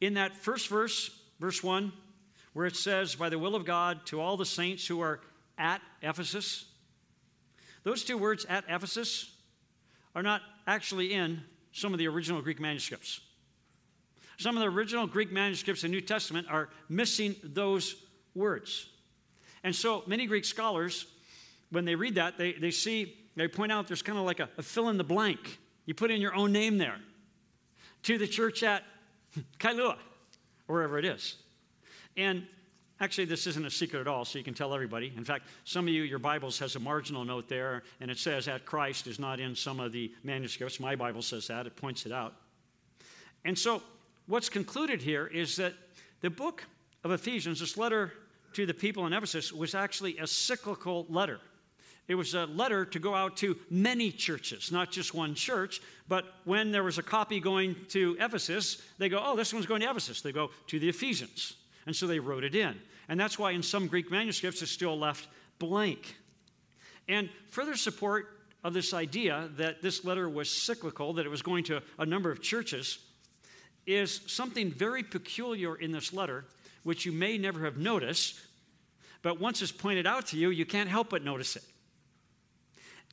in 0.00 0.14
that 0.14 0.36
first 0.36 0.68
verse, 0.68 1.10
verse 1.40 1.62
1, 1.62 1.92
where 2.52 2.66
it 2.66 2.76
says, 2.76 3.14
By 3.14 3.28
the 3.28 3.38
will 3.38 3.54
of 3.54 3.64
God, 3.64 4.04
to 4.06 4.20
all 4.20 4.36
the 4.36 4.46
saints 4.46 4.86
who 4.86 5.00
are 5.00 5.20
at 5.58 5.80
Ephesus, 6.02 6.66
those 7.82 8.04
two 8.04 8.18
words, 8.18 8.44
at 8.48 8.64
Ephesus, 8.68 9.30
are 10.14 10.22
not 10.22 10.42
actually 10.66 11.12
in 11.12 11.42
some 11.72 11.92
of 11.92 11.98
the 11.98 12.08
original 12.08 12.42
Greek 12.42 12.58
manuscripts. 12.58 13.20
Some 14.38 14.56
of 14.56 14.60
the 14.62 14.68
original 14.68 15.06
Greek 15.06 15.32
manuscripts 15.32 15.84
in 15.84 15.90
the 15.90 15.96
New 15.96 16.02
Testament 16.02 16.46
are 16.50 16.68
missing 16.88 17.36
those 17.42 17.96
words. 18.34 18.88
And 19.64 19.74
so 19.74 20.02
many 20.06 20.26
Greek 20.26 20.44
scholars, 20.44 21.06
when 21.70 21.84
they 21.84 21.94
read 21.94 22.16
that, 22.16 22.38
they, 22.38 22.52
they 22.52 22.70
see, 22.70 23.16
they 23.34 23.48
point 23.48 23.72
out 23.72 23.88
there's 23.88 24.02
kind 24.02 24.18
of 24.18 24.24
like 24.24 24.40
a, 24.40 24.48
a 24.58 24.62
fill 24.62 24.88
in 24.90 24.98
the 24.98 25.04
blank. 25.04 25.58
You 25.86 25.94
put 25.94 26.10
in 26.10 26.20
your 26.20 26.34
own 26.34 26.52
name 26.52 26.78
there. 26.78 26.98
To 28.04 28.18
the 28.18 28.26
church 28.26 28.62
at 28.62 28.84
Kailua, 29.58 29.96
wherever 30.66 30.98
it 30.98 31.04
is. 31.04 31.36
And 32.16 32.46
actually, 33.00 33.24
this 33.24 33.46
isn't 33.46 33.64
a 33.64 33.70
secret 33.70 34.00
at 34.00 34.06
all, 34.06 34.24
so 34.24 34.38
you 34.38 34.44
can 34.44 34.54
tell 34.54 34.74
everybody. 34.74 35.12
In 35.16 35.24
fact, 35.24 35.46
some 35.64 35.88
of 35.88 35.94
you, 35.94 36.02
your 36.02 36.18
Bibles 36.18 36.58
has 36.58 36.76
a 36.76 36.80
marginal 36.80 37.24
note 37.24 37.48
there, 37.48 37.82
and 38.00 38.10
it 38.10 38.18
says 38.18 38.48
at 38.48 38.66
Christ 38.66 39.06
is 39.06 39.18
not 39.18 39.40
in 39.40 39.54
some 39.54 39.80
of 39.80 39.92
the 39.92 40.12
manuscripts. 40.22 40.78
My 40.78 40.94
Bible 40.94 41.22
says 41.22 41.46
that, 41.48 41.66
it 41.66 41.74
points 41.74 42.06
it 42.06 42.12
out. 42.12 42.34
And 43.44 43.58
so 43.58 43.82
what's 44.26 44.48
concluded 44.48 45.02
here 45.02 45.26
is 45.26 45.56
that 45.56 45.74
the 46.20 46.30
book 46.30 46.64
of 47.04 47.10
Ephesians, 47.10 47.60
this 47.60 47.76
letter 47.76 48.12
to 48.54 48.66
the 48.66 48.74
people 48.74 49.06
in 49.06 49.12
Ephesus, 49.12 49.52
was 49.52 49.74
actually 49.74 50.18
a 50.18 50.26
cyclical 50.26 51.06
letter. 51.08 51.40
It 52.08 52.14
was 52.14 52.34
a 52.34 52.46
letter 52.46 52.84
to 52.84 52.98
go 52.98 53.14
out 53.14 53.36
to 53.38 53.56
many 53.68 54.12
churches, 54.12 54.70
not 54.70 54.92
just 54.92 55.12
one 55.12 55.34
church. 55.34 55.80
But 56.08 56.24
when 56.44 56.70
there 56.70 56.84
was 56.84 56.98
a 56.98 57.02
copy 57.02 57.40
going 57.40 57.74
to 57.88 58.16
Ephesus, 58.20 58.80
they 58.98 59.08
go, 59.08 59.20
oh, 59.24 59.36
this 59.36 59.52
one's 59.52 59.66
going 59.66 59.80
to 59.80 59.90
Ephesus. 59.90 60.20
They 60.20 60.32
go 60.32 60.50
to 60.68 60.78
the 60.78 60.88
Ephesians. 60.88 61.56
And 61.84 61.94
so 61.94 62.06
they 62.06 62.20
wrote 62.20 62.44
it 62.44 62.54
in. 62.54 62.76
And 63.08 63.18
that's 63.18 63.38
why 63.38 63.52
in 63.52 63.62
some 63.62 63.88
Greek 63.88 64.10
manuscripts 64.10 64.62
it's 64.62 64.70
still 64.70 64.96
left 64.98 65.28
blank. 65.58 66.16
And 67.08 67.28
further 67.50 67.76
support 67.76 68.28
of 68.62 68.72
this 68.72 68.94
idea 68.94 69.48
that 69.56 69.82
this 69.82 70.04
letter 70.04 70.28
was 70.28 70.50
cyclical, 70.50 71.12
that 71.14 71.26
it 71.26 71.28
was 71.28 71.42
going 71.42 71.64
to 71.64 71.82
a 71.98 72.06
number 72.06 72.30
of 72.30 72.40
churches, 72.40 72.98
is 73.86 74.20
something 74.26 74.70
very 74.70 75.02
peculiar 75.02 75.76
in 75.76 75.92
this 75.92 76.12
letter, 76.12 76.44
which 76.82 77.06
you 77.06 77.12
may 77.12 77.38
never 77.38 77.64
have 77.64 77.76
noticed, 77.76 78.40
but 79.22 79.40
once 79.40 79.62
it's 79.62 79.72
pointed 79.72 80.06
out 80.06 80.26
to 80.26 80.36
you, 80.36 80.50
you 80.50 80.66
can't 80.66 80.88
help 80.88 81.10
but 81.10 81.24
notice 81.24 81.56
it. 81.56 81.64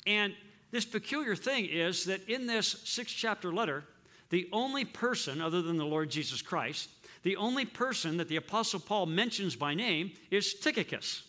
And 0.06 0.34
this 0.72 0.86
peculiar 0.86 1.36
thing 1.36 1.65
is 1.65 2.06
that 2.06 2.27
in 2.27 2.48
this 2.48 2.82
six 2.84 3.12
chapter 3.12 3.53
letter, 3.53 3.84
the 4.30 4.50
only 4.51 4.86
person 4.86 5.42
other 5.42 5.62
than 5.62 5.77
the 5.77 5.86
Lord 5.86 6.10
Jesus 6.10 6.42
Christ, 6.42 6.89
the 7.22 7.38
only 7.38 7.65
person 7.65 8.18
that 8.18 8.27
the 8.27 8.36
Apostle 8.36 8.80
Paul 8.80 9.06
mentions 9.06 9.56
by 9.56 9.74
name 9.74 10.12
is 10.30 10.53
Tychicus. 10.56 11.24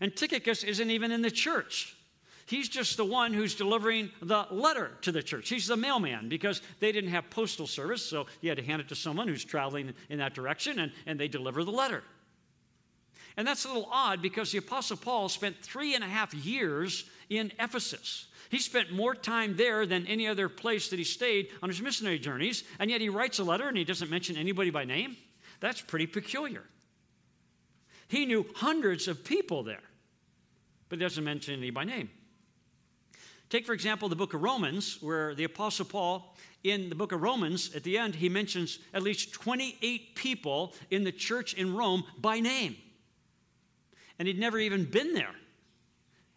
And 0.00 0.14
Tychicus 0.14 0.62
isn't 0.62 0.90
even 0.90 1.10
in 1.10 1.22
the 1.22 1.30
church. 1.30 1.96
He's 2.52 2.68
just 2.68 2.98
the 2.98 3.04
one 3.06 3.32
who's 3.32 3.54
delivering 3.54 4.10
the 4.20 4.46
letter 4.50 4.90
to 5.00 5.10
the 5.10 5.22
church. 5.22 5.48
He's 5.48 5.66
the 5.66 5.76
mailman 5.78 6.28
because 6.28 6.60
they 6.80 6.92
didn't 6.92 7.08
have 7.08 7.30
postal 7.30 7.66
service, 7.66 8.02
so 8.02 8.26
he 8.42 8.48
had 8.48 8.58
to 8.58 8.62
hand 8.62 8.82
it 8.82 8.90
to 8.90 8.94
someone 8.94 9.26
who's 9.26 9.42
traveling 9.42 9.94
in 10.10 10.18
that 10.18 10.34
direction, 10.34 10.78
and, 10.78 10.92
and 11.06 11.18
they 11.18 11.28
deliver 11.28 11.64
the 11.64 11.70
letter. 11.70 12.04
And 13.38 13.48
that's 13.48 13.64
a 13.64 13.68
little 13.68 13.88
odd 13.90 14.20
because 14.20 14.52
the 14.52 14.58
Apostle 14.58 14.98
Paul 14.98 15.30
spent 15.30 15.62
three 15.62 15.94
and 15.94 16.04
a 16.04 16.06
half 16.06 16.34
years 16.34 17.04
in 17.30 17.52
Ephesus. 17.58 18.26
He 18.50 18.58
spent 18.58 18.92
more 18.92 19.14
time 19.14 19.56
there 19.56 19.86
than 19.86 20.06
any 20.06 20.28
other 20.28 20.50
place 20.50 20.90
that 20.90 20.98
he 20.98 21.06
stayed 21.06 21.48
on 21.62 21.70
his 21.70 21.80
missionary 21.80 22.18
journeys, 22.18 22.64
and 22.78 22.90
yet 22.90 23.00
he 23.00 23.08
writes 23.08 23.38
a 23.38 23.44
letter 23.44 23.66
and 23.66 23.78
he 23.78 23.84
doesn't 23.84 24.10
mention 24.10 24.36
anybody 24.36 24.68
by 24.68 24.84
name. 24.84 25.16
That's 25.60 25.80
pretty 25.80 26.06
peculiar. 26.06 26.64
He 28.08 28.26
knew 28.26 28.44
hundreds 28.56 29.08
of 29.08 29.24
people 29.24 29.62
there, 29.62 29.80
but 30.90 30.98
he 30.98 31.02
doesn't 31.02 31.24
mention 31.24 31.54
any 31.54 31.70
by 31.70 31.84
name. 31.84 32.10
Take, 33.52 33.66
for 33.66 33.74
example, 33.74 34.08
the 34.08 34.16
book 34.16 34.32
of 34.32 34.42
Romans, 34.42 34.96
where 35.02 35.34
the 35.34 35.44
Apostle 35.44 35.84
Paul, 35.84 36.34
in 36.64 36.88
the 36.88 36.94
book 36.94 37.12
of 37.12 37.20
Romans, 37.20 37.74
at 37.74 37.82
the 37.82 37.98
end, 37.98 38.14
he 38.14 38.30
mentions 38.30 38.78
at 38.94 39.02
least 39.02 39.34
28 39.34 40.14
people 40.14 40.72
in 40.90 41.04
the 41.04 41.12
church 41.12 41.52
in 41.52 41.76
Rome 41.76 42.02
by 42.16 42.40
name. 42.40 42.76
And 44.18 44.26
he'd 44.26 44.38
never 44.38 44.58
even 44.58 44.86
been 44.86 45.12
there. 45.12 45.34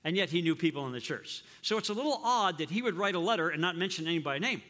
And 0.03 0.17
yet 0.17 0.29
he 0.29 0.41
knew 0.41 0.57
people 0.57 0.87
in 0.87 0.91
the 0.91 0.99
church. 0.99 1.45
So 1.61 1.77
it's 1.77 1.87
a 1.87 1.93
little 1.93 2.19
odd 2.21 2.57
that 2.57 2.69
he 2.69 2.81
would 2.81 2.97
write 2.97 3.15
a 3.15 3.19
letter 3.19 3.47
and 3.47 3.61
not 3.61 3.77
mention 3.77 4.07
any 4.07 4.19
by 4.19 4.37
name. 4.37 4.61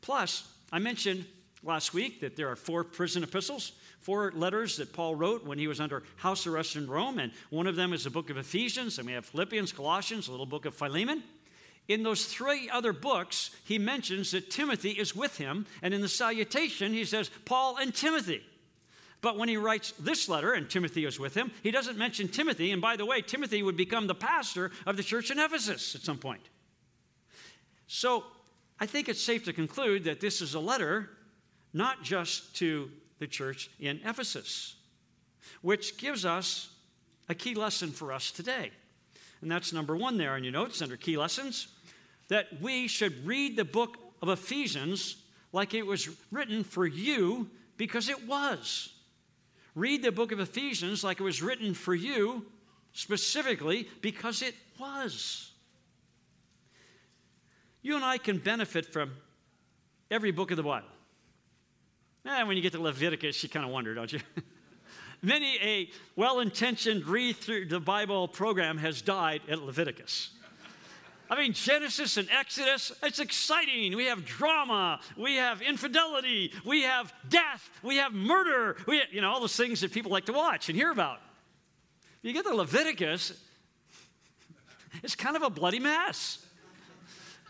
Plus, 0.00 0.48
I 0.70 0.78
mentioned 0.78 1.26
last 1.64 1.92
week 1.92 2.20
that 2.20 2.36
there 2.36 2.48
are 2.48 2.56
four 2.56 2.84
prison 2.84 3.24
epistles, 3.24 3.72
four 3.98 4.30
letters 4.36 4.76
that 4.76 4.92
Paul 4.92 5.16
wrote 5.16 5.44
when 5.44 5.58
he 5.58 5.66
was 5.66 5.80
under 5.80 6.04
house 6.18 6.46
arrest 6.46 6.76
in 6.76 6.86
Rome. 6.86 7.18
And 7.18 7.32
one 7.50 7.66
of 7.66 7.74
them 7.74 7.92
is 7.92 8.04
the 8.04 8.10
book 8.10 8.30
of 8.30 8.36
Ephesians, 8.36 8.98
and 8.98 9.08
we 9.08 9.14
have 9.14 9.26
Philippians, 9.26 9.72
Colossians, 9.72 10.28
a 10.28 10.30
little 10.30 10.46
book 10.46 10.66
of 10.66 10.74
Philemon. 10.76 11.24
In 11.86 12.02
those 12.02 12.24
three 12.24 12.70
other 12.70 12.92
books, 12.92 13.50
he 13.64 13.78
mentions 13.78 14.30
that 14.30 14.50
Timothy 14.50 14.90
is 14.90 15.14
with 15.14 15.36
him, 15.36 15.66
and 15.82 15.92
in 15.92 16.00
the 16.00 16.08
salutation, 16.08 16.92
he 16.92 17.04
says, 17.04 17.30
Paul 17.44 17.76
and 17.76 17.94
Timothy. 17.94 18.42
But 19.20 19.38
when 19.38 19.48
he 19.48 19.56
writes 19.56 19.92
this 19.98 20.28
letter, 20.28 20.52
and 20.52 20.68
Timothy 20.68 21.04
is 21.04 21.18
with 21.18 21.34
him, 21.34 21.50
he 21.62 21.70
doesn't 21.70 21.96
mention 21.96 22.28
Timothy. 22.28 22.72
And 22.72 22.82
by 22.82 22.96
the 22.96 23.06
way, 23.06 23.22
Timothy 23.22 23.62
would 23.62 23.76
become 23.76 24.06
the 24.06 24.14
pastor 24.14 24.70
of 24.86 24.96
the 24.96 25.02
church 25.02 25.30
in 25.30 25.38
Ephesus 25.38 25.94
at 25.94 26.02
some 26.02 26.18
point. 26.18 26.42
So 27.86 28.24
I 28.78 28.86
think 28.86 29.08
it's 29.08 29.22
safe 29.22 29.44
to 29.44 29.52
conclude 29.52 30.04
that 30.04 30.20
this 30.20 30.40
is 30.40 30.54
a 30.54 30.60
letter 30.60 31.10
not 31.72 32.02
just 32.02 32.54
to 32.56 32.90
the 33.18 33.26
church 33.26 33.70
in 33.80 34.00
Ephesus, 34.04 34.74
which 35.62 35.96
gives 35.96 36.24
us 36.24 36.68
a 37.28 37.34
key 37.34 37.54
lesson 37.54 37.90
for 37.90 38.12
us 38.12 38.30
today. 38.30 38.70
And 39.44 39.52
that's 39.52 39.74
number 39.74 39.94
one 39.94 40.16
there 40.16 40.38
in 40.38 40.42
your 40.42 40.54
notes 40.54 40.80
under 40.80 40.96
key 40.96 41.18
lessons 41.18 41.68
that 42.28 42.46
we 42.62 42.88
should 42.88 43.26
read 43.26 43.56
the 43.56 43.64
book 43.66 43.98
of 44.22 44.30
Ephesians 44.30 45.16
like 45.52 45.74
it 45.74 45.86
was 45.86 46.08
written 46.32 46.64
for 46.64 46.86
you 46.86 47.50
because 47.76 48.08
it 48.08 48.26
was. 48.26 48.94
Read 49.74 50.02
the 50.02 50.10
book 50.10 50.32
of 50.32 50.40
Ephesians 50.40 51.04
like 51.04 51.20
it 51.20 51.24
was 51.24 51.42
written 51.42 51.74
for 51.74 51.94
you 51.94 52.46
specifically 52.94 53.86
because 54.00 54.40
it 54.40 54.54
was. 54.80 55.52
You 57.82 57.96
and 57.96 58.04
I 58.04 58.16
can 58.16 58.38
benefit 58.38 58.86
from 58.86 59.12
every 60.10 60.30
book 60.30 60.52
of 60.52 60.56
the 60.56 60.62
Bible. 60.62 60.88
And 62.24 62.48
when 62.48 62.56
you 62.56 62.62
get 62.62 62.72
to 62.72 62.80
Leviticus, 62.80 63.42
you 63.42 63.50
kind 63.50 63.66
of 63.66 63.70
wonder, 63.70 63.94
don't 63.94 64.10
you? 64.10 64.20
Many 65.24 65.58
a 65.62 65.88
well 66.16 66.40
intentioned 66.40 67.06
read 67.06 67.36
through 67.36 67.66
the 67.66 67.80
Bible 67.80 68.28
program 68.28 68.76
has 68.76 69.00
died 69.00 69.40
at 69.48 69.62
Leviticus. 69.62 70.30
I 71.30 71.38
mean, 71.38 71.54
Genesis 71.54 72.18
and 72.18 72.28
Exodus, 72.30 72.92
it's 73.02 73.18
exciting. 73.18 73.96
We 73.96 74.04
have 74.04 74.26
drama, 74.26 75.00
we 75.16 75.36
have 75.36 75.62
infidelity, 75.62 76.52
we 76.66 76.82
have 76.82 77.14
death, 77.30 77.70
we 77.82 77.96
have 77.96 78.12
murder, 78.12 78.76
we, 78.86 79.02
you 79.10 79.22
know, 79.22 79.30
all 79.30 79.40
those 79.40 79.56
things 79.56 79.80
that 79.80 79.92
people 79.92 80.12
like 80.12 80.26
to 80.26 80.34
watch 80.34 80.68
and 80.68 80.76
hear 80.76 80.90
about. 80.90 81.20
You 82.20 82.34
get 82.34 82.44
to 82.44 82.54
Leviticus, 82.54 83.32
it's 85.02 85.14
kind 85.14 85.36
of 85.36 85.42
a 85.42 85.48
bloody 85.48 85.80
mess. 85.80 86.44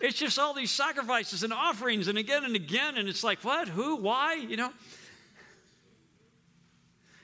It's 0.00 0.16
just 0.16 0.38
all 0.38 0.54
these 0.54 0.70
sacrifices 0.70 1.42
and 1.42 1.52
offerings 1.52 2.06
and 2.06 2.18
again 2.18 2.44
and 2.44 2.54
again, 2.54 2.96
and 2.96 3.08
it's 3.08 3.24
like, 3.24 3.42
what, 3.42 3.68
who, 3.68 3.96
why, 3.96 4.34
you 4.34 4.56
know? 4.56 4.70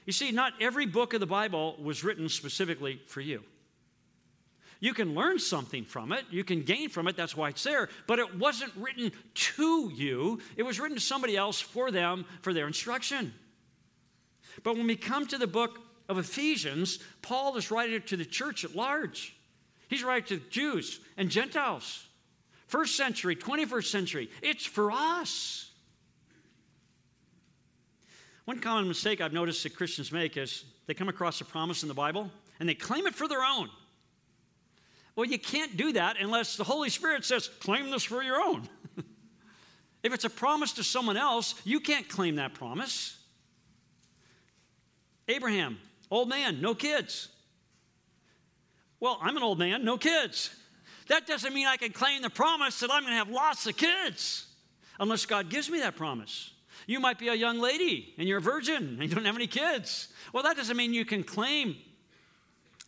You 0.07 0.13
see, 0.13 0.33
not 0.33 0.55
every 0.61 0.87
book 0.87 1.15
of 1.15 1.21
the 1.21 1.27
Bible 1.27 1.77
was 1.83 2.03
written 2.03 2.29
specifically 2.29 3.01
for 3.07 3.21
you. 3.21 3.43
You 4.81 4.95
can 4.95 5.15
learn 5.15 5.39
something 5.39 5.85
from 5.85 6.11
it, 6.11 6.25
you 6.31 6.43
can 6.43 6.63
gain 6.63 6.89
from 6.89 7.07
it, 7.07 7.15
that's 7.15 7.37
why 7.37 7.51
it's 7.51 7.63
there, 7.63 7.91
but 8.07 8.19
it 8.19 8.39
wasn't 8.39 8.73
written 8.77 9.13
to 9.35 9.93
you. 9.95 10.41
It 10.57 10.63
was 10.63 10.81
written 10.81 10.97
to 10.97 11.03
somebody 11.03 11.37
else 11.37 11.61
for 11.61 11.91
them, 11.91 12.25
for 12.41 12.55
their 12.55 12.67
instruction. 12.67 13.35
But 14.63 14.77
when 14.77 14.87
we 14.87 14.97
come 14.97 15.27
to 15.27 15.39
the 15.39 15.47
book 15.47 15.79
of 16.09 16.17
Ephesians, 16.17 16.99
Paul 17.21 17.57
is 17.57 17.71
writing 17.71 18.03
to 18.03 18.17
the 18.17 18.25
church 18.25 18.65
at 18.65 18.75
large. 18.75 19.37
He's 19.89 20.03
writing 20.03 20.39
to 20.39 20.49
Jews 20.49 21.01
and 21.19 21.31
Gentiles. 21.31 22.07
First 22.67 22.97
century, 22.97 23.37
21st 23.37 23.91
century. 23.91 24.31
It's 24.43 24.65
for 24.65 24.91
us. 24.93 25.70
One 28.51 28.59
common 28.59 28.89
mistake 28.89 29.21
I've 29.21 29.33
noticed 29.33 29.63
that 29.63 29.77
Christians 29.77 30.11
make 30.11 30.37
is 30.37 30.65
they 30.89 30.93
come 30.93 31.09
across 31.09 31.41
a 31.41 31.45
promise 31.45 31.85
in 31.85 31.89
the 31.89 31.95
Bible 31.95 32.29
and 32.59 32.69
they 32.69 32.75
claim 32.75 33.07
it 33.07 33.15
for 33.15 33.29
their 33.29 33.45
own. 33.45 33.71
Well, 35.15 35.25
you 35.25 35.39
can't 35.39 35.77
do 35.77 35.93
that 35.93 36.17
unless 36.21 36.57
the 36.57 36.65
Holy 36.65 36.91
Spirit 36.91 37.25
says, 37.25 37.47
claim 37.47 37.93
this 37.93 38.03
for 38.03 38.25
your 38.25 38.41
own. 38.41 38.69
if 40.03 40.13
it's 40.13 40.25
a 40.25 40.29
promise 40.29 40.73
to 40.73 40.83
someone 40.83 41.17
else, 41.17 41.55
you 41.63 41.79
can't 41.79 42.09
claim 42.09 42.35
that 42.35 42.55
promise. 42.55 43.17
Abraham, 45.29 45.79
old 46.11 46.29
man, 46.29 46.61
no 46.61 46.75
kids. 46.75 47.29
Well, 48.99 49.17
I'm 49.23 49.37
an 49.37 49.45
old 49.45 49.61
man, 49.61 49.85
no 49.85 49.97
kids. 49.97 50.53
That 51.07 51.25
doesn't 51.25 51.55
mean 51.55 51.69
I 51.69 51.77
can 51.77 51.93
claim 51.93 52.21
the 52.21 52.31
promise 52.31 52.81
that 52.81 52.91
I'm 52.93 53.03
going 53.03 53.13
to 53.13 53.19
have 53.19 53.31
lots 53.31 53.69
of 53.69 53.77
kids 53.77 54.49
unless 54.99 55.25
God 55.25 55.51
gives 55.51 55.71
me 55.71 55.79
that 55.79 55.95
promise. 55.95 56.51
You 56.91 56.99
might 56.99 57.21
be 57.21 57.29
a 57.29 57.35
young 57.35 57.61
lady 57.61 58.13
and 58.19 58.29
you're 58.29 58.39
a 58.39 58.43
virgin 58.43 58.99
and 58.99 59.09
you 59.09 59.15
don't 59.15 59.25
have 59.25 59.37
any 59.37 59.47
kids. 59.47 60.09
Well, 60.33 60.43
that 60.43 60.57
doesn't 60.57 60.77
mean 60.77 60.93
you 60.93 61.05
can 61.05 61.23
claim 61.23 61.77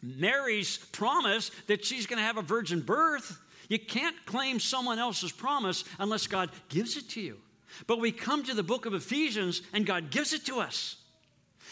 Mary's 0.02 0.78
promise 0.90 1.52
that 1.68 1.84
she's 1.84 2.06
going 2.06 2.18
to 2.18 2.24
have 2.24 2.36
a 2.36 2.42
virgin 2.42 2.80
birth. 2.80 3.38
You 3.68 3.78
can't 3.78 4.16
claim 4.26 4.58
someone 4.58 4.98
else's 4.98 5.30
promise 5.30 5.84
unless 6.00 6.26
God 6.26 6.50
gives 6.68 6.96
it 6.96 7.10
to 7.10 7.20
you. 7.20 7.36
But 7.86 8.00
we 8.00 8.10
come 8.10 8.42
to 8.42 8.54
the 8.54 8.64
book 8.64 8.86
of 8.86 8.94
Ephesians 8.94 9.62
and 9.72 9.86
God 9.86 10.10
gives 10.10 10.32
it 10.32 10.46
to 10.46 10.58
us. 10.58 10.96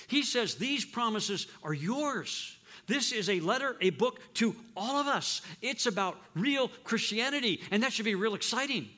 He 0.06 0.22
says, 0.22 0.54
These 0.54 0.84
promises 0.84 1.49
are 1.64 1.75
yours. 1.75 2.56
This 2.87 3.10
is 3.10 3.28
a 3.28 3.40
letter, 3.40 3.76
a 3.80 3.90
book 3.90 4.20
to 4.34 4.54
all 4.76 4.99
of 4.99 5.08
us. 5.08 5.42
It's 5.62 5.87
about 5.87 6.16
real 6.37 6.68
Christianity, 6.84 7.60
and 7.72 7.82
that 7.82 7.92
should 7.92 8.04
be 8.04 8.14
real 8.14 8.37
exciting 8.37 8.88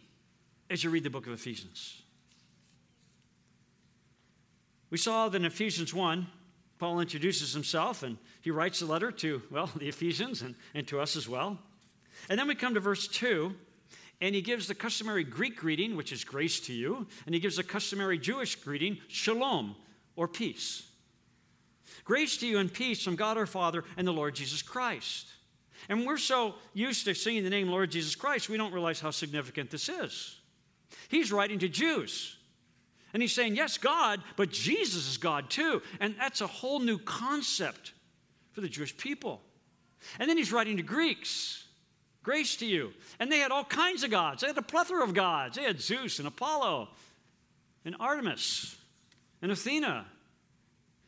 as 0.68 0.84
you 0.84 0.90
read 0.90 1.04
the 1.04 1.08
book 1.08 1.26
of 1.26 1.32
Ephesians. 1.32 2.01
We 4.92 4.99
saw 4.99 5.30
that 5.30 5.38
in 5.38 5.46
Ephesians 5.46 5.94
1, 5.94 6.26
Paul 6.78 7.00
introduces 7.00 7.54
himself 7.54 8.02
and 8.02 8.18
he 8.42 8.50
writes 8.50 8.82
a 8.82 8.87
letter 8.87 9.11
to, 9.11 9.40
well, 9.50 9.70
the 9.76 9.88
Ephesians 9.88 10.42
and, 10.42 10.54
and 10.75 10.87
to 10.88 11.00
us 11.00 11.16
as 11.16 11.26
well. 11.26 11.58
And 12.28 12.38
then 12.38 12.46
we 12.46 12.54
come 12.54 12.75
to 12.75 12.80
verse 12.80 13.08
2, 13.08 13.54
and 14.20 14.34
he 14.34 14.42
gives 14.42 14.68
the 14.68 14.75
customary 14.75 15.25
Greek 15.25 15.56
greeting, 15.56 15.96
which 15.96 16.12
is 16.12 16.25
grace 16.25 16.61
to 16.61 16.75
you, 16.75 17.06
and 17.25 17.34
he 17.34 17.40
gives 17.40 17.56
the 17.56 17.62
customary 17.62 18.18
Jewish 18.18 18.54
greeting, 18.54 18.99
shalom, 19.08 19.76
or 20.14 20.28
peace. 20.28 20.82
Grace 22.04 22.37
to 22.37 22.46
you 22.46 22.58
and 22.58 22.70
peace 22.70 23.02
from 23.02 23.16
God 23.16 23.38
our 23.38 23.46
Father 23.46 23.84
and 23.96 24.06
the 24.06 24.12
Lord 24.12 24.34
Jesus 24.34 24.61
Christ. 24.61 25.26
And 25.88 26.06
we're 26.06 26.18
so 26.18 26.56
used 26.75 27.06
to 27.06 27.14
singing 27.14 27.44
the 27.44 27.50
name 27.50 27.68
Lord 27.68 27.90
Jesus 27.90 28.14
Christ, 28.14 28.50
we 28.50 28.58
don't 28.58 28.75
realize 28.75 29.00
how 29.00 29.11
significant 29.11 29.70
this 29.70 29.88
is. 29.88 30.38
He's 31.08 31.32
writing 31.32 31.61
to 31.61 31.68
Jews. 31.70 32.37
And 33.12 33.23
he's 33.23 33.35
saying, 33.35 33.57
yes, 33.57 33.76
God, 33.78 34.23
but 34.37 34.50
Jesus 34.50 35.07
is 35.09 35.19
God 35.19 35.50
too. 35.50 35.83
And 36.00 36.14
that's 36.19 36.40
a 36.40 36.47
whole 36.47 36.81
new 36.81 36.99
concept 36.99 37.92
for 38.52 38.61
the 38.61 38.69
Jewish 38.69 38.97
people. 38.97 39.42
And 40.19 40.28
then 40.28 40.38
he's 40.38 40.52
writing 40.52 40.78
to 40.78 40.83
Greeks. 40.83 41.66
Grace 42.23 42.57
to 42.57 42.66
you. 42.66 42.92
And 43.19 43.31
they 43.31 43.38
had 43.38 43.50
all 43.50 43.64
kinds 43.64 44.04
of 44.04 44.11
gods. 44.11 44.42
They 44.42 44.47
had 44.47 44.57
a 44.57 44.62
plethora 44.62 45.02
of 45.02 45.12
gods. 45.12 45.57
They 45.57 45.64
had 45.64 45.81
Zeus 45.81 46.19
and 46.19 46.28
Apollo 46.28 46.88
and 47.85 47.97
Artemis 47.99 48.76
and 49.42 49.50
Athena 49.50 50.07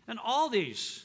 and 0.08 0.18
all 0.22 0.48
these. 0.48 1.04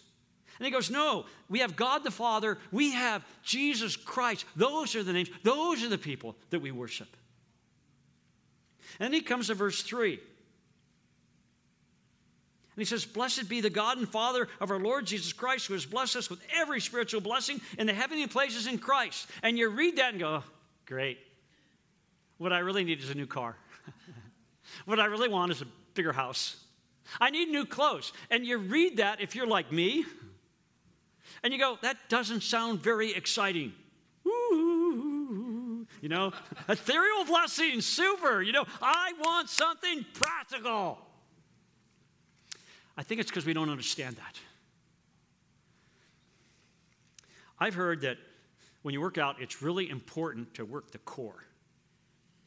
And 0.58 0.66
he 0.66 0.72
goes, 0.72 0.90
No, 0.90 1.26
we 1.48 1.60
have 1.60 1.76
God 1.76 2.04
the 2.04 2.12
Father, 2.12 2.58
we 2.72 2.92
have 2.92 3.24
Jesus 3.44 3.96
Christ. 3.96 4.46
Those 4.56 4.96
are 4.96 5.04
the 5.04 5.14
names, 5.14 5.30
those 5.44 5.84
are 5.84 5.90
the 5.90 5.98
people 5.98 6.36
that 6.50 6.60
we 6.60 6.72
worship. 6.72 7.16
And 9.00 9.14
then 9.14 9.14
he 9.14 9.22
comes 9.22 9.48
to 9.48 9.54
verse 9.54 9.84
3. 9.84 10.20
And 12.80 12.88
he 12.88 12.90
says, 12.90 13.04
Blessed 13.04 13.50
be 13.50 13.60
the 13.60 13.70
God 13.70 13.98
and 13.98 14.08
Father 14.08 14.48
of 14.62 14.72
our 14.72 14.80
Lord 14.80 15.06
Jesus 15.06 15.34
Christ, 15.34 15.68
who 15.68 15.74
has 15.74 15.86
blessed 15.86 16.16
us 16.16 16.30
with 16.30 16.40
every 16.56 16.80
spiritual 16.80 17.20
blessing 17.20 17.60
in 17.78 17.88
the 17.88 17.94
heavenly 17.94 18.26
places 18.26 18.68
in 18.68 18.78
Christ. 18.78 19.28
And 19.44 19.58
you 19.58 19.68
read 19.68 19.98
that 19.98 20.12
and 20.12 20.20
go, 20.22 20.36
oh, 20.36 20.44
Great. 20.86 21.18
What 22.38 22.54
I 22.54 22.60
really 22.60 22.86
need 22.86 23.02
is 23.02 23.10
a 23.10 23.16
new 23.16 23.28
car. 23.28 23.58
what 24.86 24.98
I 24.98 25.08
really 25.08 25.28
want 25.28 25.52
is 25.52 25.62
a 25.62 25.68
bigger 25.94 26.14
house. 26.14 26.56
I 27.20 27.32
need 27.32 27.50
new 27.50 27.66
clothes. 27.66 28.14
And 28.32 28.46
you 28.46 28.60
read 28.60 28.96
that 28.96 29.20
if 29.20 29.36
you're 29.36 29.46
like 29.46 29.74
me, 29.74 30.06
and 31.44 31.52
you 31.52 31.60
go, 31.60 31.78
that 31.82 31.98
doesn't 32.08 32.44
sound 32.44 32.82
very 32.82 33.14
exciting. 33.14 33.74
You 34.26 35.86
know, 36.04 36.32
ethereal 36.70 37.26
blessings, 37.26 37.86
super. 37.86 38.42
You 38.42 38.54
know, 38.54 38.64
I 38.82 39.12
want 39.20 39.50
something 39.50 40.06
practical. 40.14 40.98
I 43.00 43.02
think 43.02 43.22
it's 43.22 43.30
because 43.30 43.46
we 43.46 43.54
don't 43.54 43.70
understand 43.70 44.18
that. 44.18 44.38
I've 47.58 47.74
heard 47.74 48.02
that 48.02 48.18
when 48.82 48.94
you 48.94 49.00
work 49.00 49.18
out, 49.18 49.38
it's 49.42 49.62
really 49.62 49.90
important 49.90 50.54
to 50.56 50.66
work 50.66 50.92
the 50.92 50.98
core. 50.98 51.46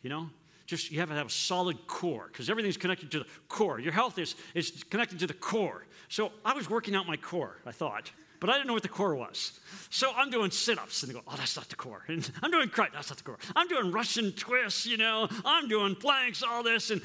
You 0.02 0.10
know, 0.10 0.28
just 0.66 0.90
you 0.90 1.00
have 1.00 1.08
to 1.08 1.14
have 1.14 1.28
a 1.28 1.30
solid 1.30 1.86
core 1.86 2.28
because 2.30 2.50
everything's 2.50 2.76
connected 2.76 3.10
to 3.12 3.20
the 3.20 3.26
core. 3.48 3.80
Your 3.80 3.94
health 3.94 4.18
is, 4.18 4.34
is 4.54 4.84
connected 4.90 5.18
to 5.20 5.26
the 5.26 5.32
core. 5.32 5.86
So 6.10 6.32
I 6.44 6.52
was 6.52 6.68
working 6.68 6.94
out 6.94 7.06
my 7.06 7.16
core, 7.16 7.56
I 7.64 7.72
thought, 7.72 8.10
but 8.38 8.50
I 8.50 8.54
didn't 8.54 8.66
know 8.66 8.74
what 8.74 8.82
the 8.82 8.90
core 8.90 9.14
was. 9.14 9.58
So 9.88 10.12
I'm 10.14 10.28
doing 10.28 10.50
sit 10.50 10.78
ups 10.78 11.02
and 11.02 11.08
they 11.08 11.14
go, 11.14 11.22
oh, 11.26 11.34
that's 11.34 11.56
not 11.56 11.70
the 11.70 11.76
core. 11.76 12.04
And 12.08 12.30
I'm 12.42 12.50
doing 12.50 12.68
crunch, 12.68 12.92
that's 12.92 13.08
not 13.08 13.16
the 13.16 13.24
core. 13.24 13.38
I'm 13.56 13.68
doing 13.68 13.90
Russian 13.90 14.32
twists, 14.32 14.84
you 14.84 14.98
know, 14.98 15.30
I'm 15.46 15.66
doing 15.66 15.94
planks, 15.94 16.42
all 16.42 16.62
this. 16.62 16.90
And 16.90 17.00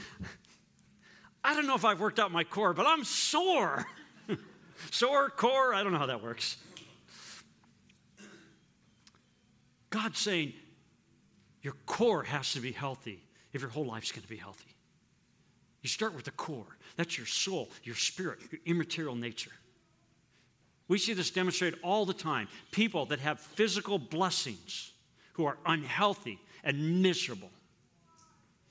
I 1.44 1.54
don't 1.54 1.68
know 1.68 1.76
if 1.76 1.86
I've 1.86 2.00
worked 2.00 2.20
out 2.20 2.32
my 2.32 2.44
core, 2.44 2.74
but 2.74 2.86
I'm 2.86 3.04
sore. 3.04 3.86
sore, 4.92 5.30
core, 5.30 5.74
I 5.74 5.84
don't 5.84 5.92
know 5.92 6.00
how 6.00 6.08
that 6.08 6.24
works. 6.24 6.58
God's 9.90 10.20
saying, 10.20 10.54
your 11.62 11.76
core 11.86 12.24
has 12.24 12.54
to 12.54 12.60
be 12.60 12.72
healthy 12.72 13.24
if 13.54 13.62
your 13.62 13.70
whole 13.70 13.86
life's 13.86 14.12
going 14.12 14.24
to 14.24 14.28
be 14.28 14.38
healthy. 14.38 14.76
You 15.82 15.90
start 15.90 16.16
with 16.16 16.26
the 16.26 16.32
core. 16.32 16.78
That's 16.98 17.18
your 17.18 17.28
soul, 17.28 17.70
your 17.84 17.96
spirit, 17.96 18.40
your 18.52 18.62
immaterial 18.66 19.16
nature. 19.16 19.52
We 20.88 20.98
see 20.98 21.14
this 21.14 21.32
demonstrated 21.32 21.80
all 21.84 22.06
the 22.06 22.14
time. 22.14 22.48
People 22.72 23.06
that 23.08 23.20
have 23.20 23.40
physical 23.40 24.00
blessings 24.00 24.92
who 25.34 25.46
are 25.46 25.58
unhealthy 25.66 26.40
and 26.64 27.02
miserable. 27.02 27.50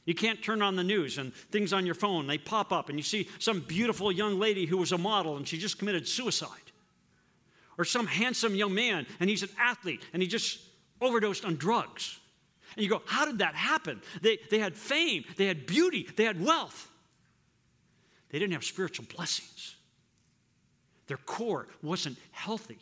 You 0.07 0.15
can't 0.15 0.41
turn 0.41 0.63
on 0.63 0.77
the 0.77 0.85
news 0.85 1.19
and 1.19 1.35
things 1.35 1.73
on 1.73 1.85
your 1.85 1.97
phone, 1.97 2.29
they 2.29 2.39
pop 2.39 2.73
up, 2.73 2.89
and 2.89 2.99
you 2.99 3.03
see 3.03 3.29
some 3.41 3.61
beautiful 3.61 4.11
young 4.11 4.39
lady 4.39 4.65
who 4.65 4.79
was 4.79 4.93
a 4.93 4.99
model 4.99 5.37
and 5.37 5.47
she 5.47 5.59
just 5.59 5.79
committed 5.79 6.09
suicide. 6.09 6.49
Or 7.77 7.85
some 7.85 8.07
handsome 8.07 8.55
young 8.55 8.73
man 8.73 9.07
and 9.21 9.29
he's 9.29 9.43
an 9.43 9.51
athlete 9.59 10.03
and 10.13 10.23
he 10.23 10.29
just 10.29 10.61
overdosed 11.01 11.45
on 11.45 11.57
drugs. 11.57 12.19
And 12.77 12.85
you 12.85 12.89
go, 12.89 13.03
how 13.05 13.27
did 13.27 13.39
that 13.39 13.55
happen? 13.55 14.01
They, 14.23 14.39
they 14.51 14.61
had 14.61 14.77
fame, 14.77 15.25
they 15.37 15.47
had 15.47 15.67
beauty, 15.67 16.09
they 16.17 16.25
had 16.25 16.43
wealth. 16.43 16.89
They 18.31 18.39
didn't 18.39 18.55
have 18.55 18.65
spiritual 18.65 19.07
blessings. 19.15 19.77
Their 21.09 21.17
core 21.19 21.67
wasn't 21.83 22.19
healthy. 22.31 22.79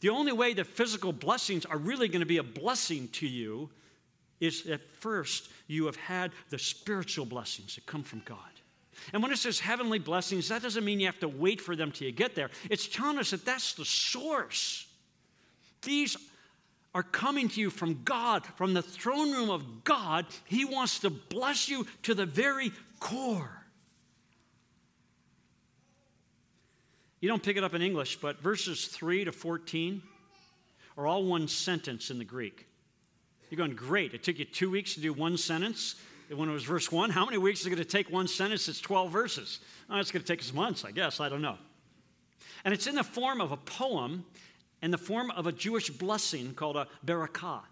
The 0.00 0.10
only 0.10 0.32
way 0.32 0.54
that 0.54 0.66
physical 0.66 1.12
blessings 1.12 1.64
are 1.66 1.78
really 1.78 2.08
going 2.08 2.20
to 2.20 2.26
be 2.26 2.38
a 2.38 2.42
blessing 2.42 3.08
to 3.12 3.26
you 3.26 3.70
is 4.40 4.62
that 4.64 4.80
first 5.00 5.50
you 5.66 5.86
have 5.86 5.96
had 5.96 6.32
the 6.50 6.58
spiritual 6.58 7.26
blessings 7.26 7.74
that 7.74 7.86
come 7.86 8.02
from 8.02 8.22
God. 8.24 8.38
And 9.12 9.22
when 9.22 9.32
it 9.32 9.38
says 9.38 9.60
heavenly 9.60 9.98
blessings, 9.98 10.48
that 10.48 10.62
doesn't 10.62 10.84
mean 10.84 11.00
you 11.00 11.06
have 11.06 11.20
to 11.20 11.28
wait 11.28 11.60
for 11.60 11.76
them 11.76 11.92
till 11.92 12.06
you 12.06 12.12
get 12.12 12.34
there. 12.34 12.50
It's 12.70 12.86
telling 12.86 13.18
us 13.18 13.30
that 13.30 13.44
that's 13.44 13.74
the 13.74 13.84
source. 13.84 14.86
These 15.82 16.16
are 16.94 17.02
coming 17.02 17.48
to 17.48 17.60
you 17.60 17.70
from 17.70 18.02
God, 18.04 18.44
from 18.56 18.74
the 18.74 18.82
throne 18.82 19.32
room 19.32 19.50
of 19.50 19.84
God. 19.84 20.26
He 20.46 20.64
wants 20.64 21.00
to 21.00 21.10
bless 21.10 21.68
you 21.68 21.86
to 22.02 22.14
the 22.14 22.26
very 22.26 22.72
core. 22.98 23.58
You 27.20 27.28
don't 27.28 27.42
pick 27.42 27.56
it 27.56 27.64
up 27.64 27.74
in 27.74 27.82
English, 27.82 28.20
but 28.20 28.40
verses 28.40 28.86
3 28.86 29.24
to 29.24 29.32
14 29.32 30.02
are 30.96 31.06
all 31.06 31.24
one 31.24 31.48
sentence 31.48 32.10
in 32.10 32.18
the 32.18 32.24
Greek. 32.24 32.67
You're 33.50 33.58
going, 33.58 33.74
great. 33.74 34.14
It 34.14 34.22
took 34.22 34.38
you 34.38 34.44
two 34.44 34.70
weeks 34.70 34.94
to 34.94 35.00
do 35.00 35.12
one 35.12 35.36
sentence 35.36 35.96
when 36.34 36.48
it 36.48 36.52
was 36.52 36.64
verse 36.64 36.92
1. 36.92 37.10
How 37.10 37.24
many 37.24 37.38
weeks 37.38 37.60
is 37.60 37.66
it 37.66 37.70
going 37.70 37.78
to 37.78 37.84
take 37.84 38.10
one 38.10 38.28
sentence? 38.28 38.68
It's 38.68 38.80
12 38.80 39.10
verses. 39.10 39.60
Oh, 39.88 39.98
it's 39.98 40.10
going 40.10 40.22
to 40.22 40.28
take 40.28 40.40
us 40.40 40.52
months, 40.52 40.84
I 40.84 40.90
guess. 40.90 41.20
I 41.20 41.28
don't 41.28 41.42
know. 41.42 41.56
And 42.64 42.74
it's 42.74 42.86
in 42.86 42.94
the 42.94 43.04
form 43.04 43.40
of 43.40 43.52
a 43.52 43.56
poem 43.56 44.24
in 44.82 44.90
the 44.90 44.98
form 44.98 45.30
of 45.32 45.46
a 45.46 45.52
Jewish 45.52 45.90
blessing 45.90 46.54
called 46.54 46.76
a 46.76 46.86
barakah. 47.04 47.62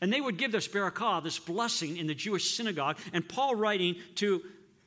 And 0.00 0.12
they 0.12 0.20
would 0.20 0.36
give 0.36 0.52
this 0.52 0.68
barakah, 0.68 1.22
this 1.22 1.38
blessing 1.38 1.96
in 1.96 2.06
the 2.06 2.14
Jewish 2.14 2.54
synagogue. 2.54 2.98
And 3.12 3.28
Paul, 3.28 3.54
writing 3.54 3.96
to 4.16 4.42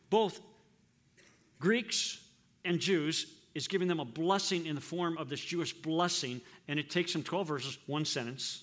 both 0.09 0.39
Greeks 1.59 2.19
and 2.63 2.79
Jews, 2.79 3.27
is 3.53 3.67
giving 3.67 3.87
them 3.87 3.99
a 3.99 4.05
blessing 4.05 4.65
in 4.65 4.75
the 4.75 4.81
form 4.81 5.17
of 5.17 5.29
this 5.29 5.39
Jewish 5.39 5.73
blessing. 5.73 6.41
And 6.67 6.79
it 6.79 6.89
takes 6.89 7.13
them 7.13 7.23
12 7.23 7.47
verses, 7.47 7.77
one 7.87 8.05
sentence. 8.05 8.62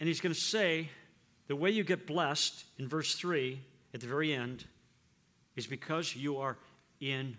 And 0.00 0.08
he's 0.08 0.20
going 0.20 0.34
to 0.34 0.40
say 0.40 0.88
the 1.46 1.54
way 1.54 1.70
you 1.70 1.84
get 1.84 2.06
blessed 2.06 2.64
in 2.78 2.88
verse 2.88 3.14
3 3.14 3.60
at 3.94 4.00
the 4.00 4.06
very 4.06 4.32
end 4.32 4.64
is 5.56 5.66
because 5.66 6.16
you 6.16 6.38
are 6.38 6.56
in 7.00 7.36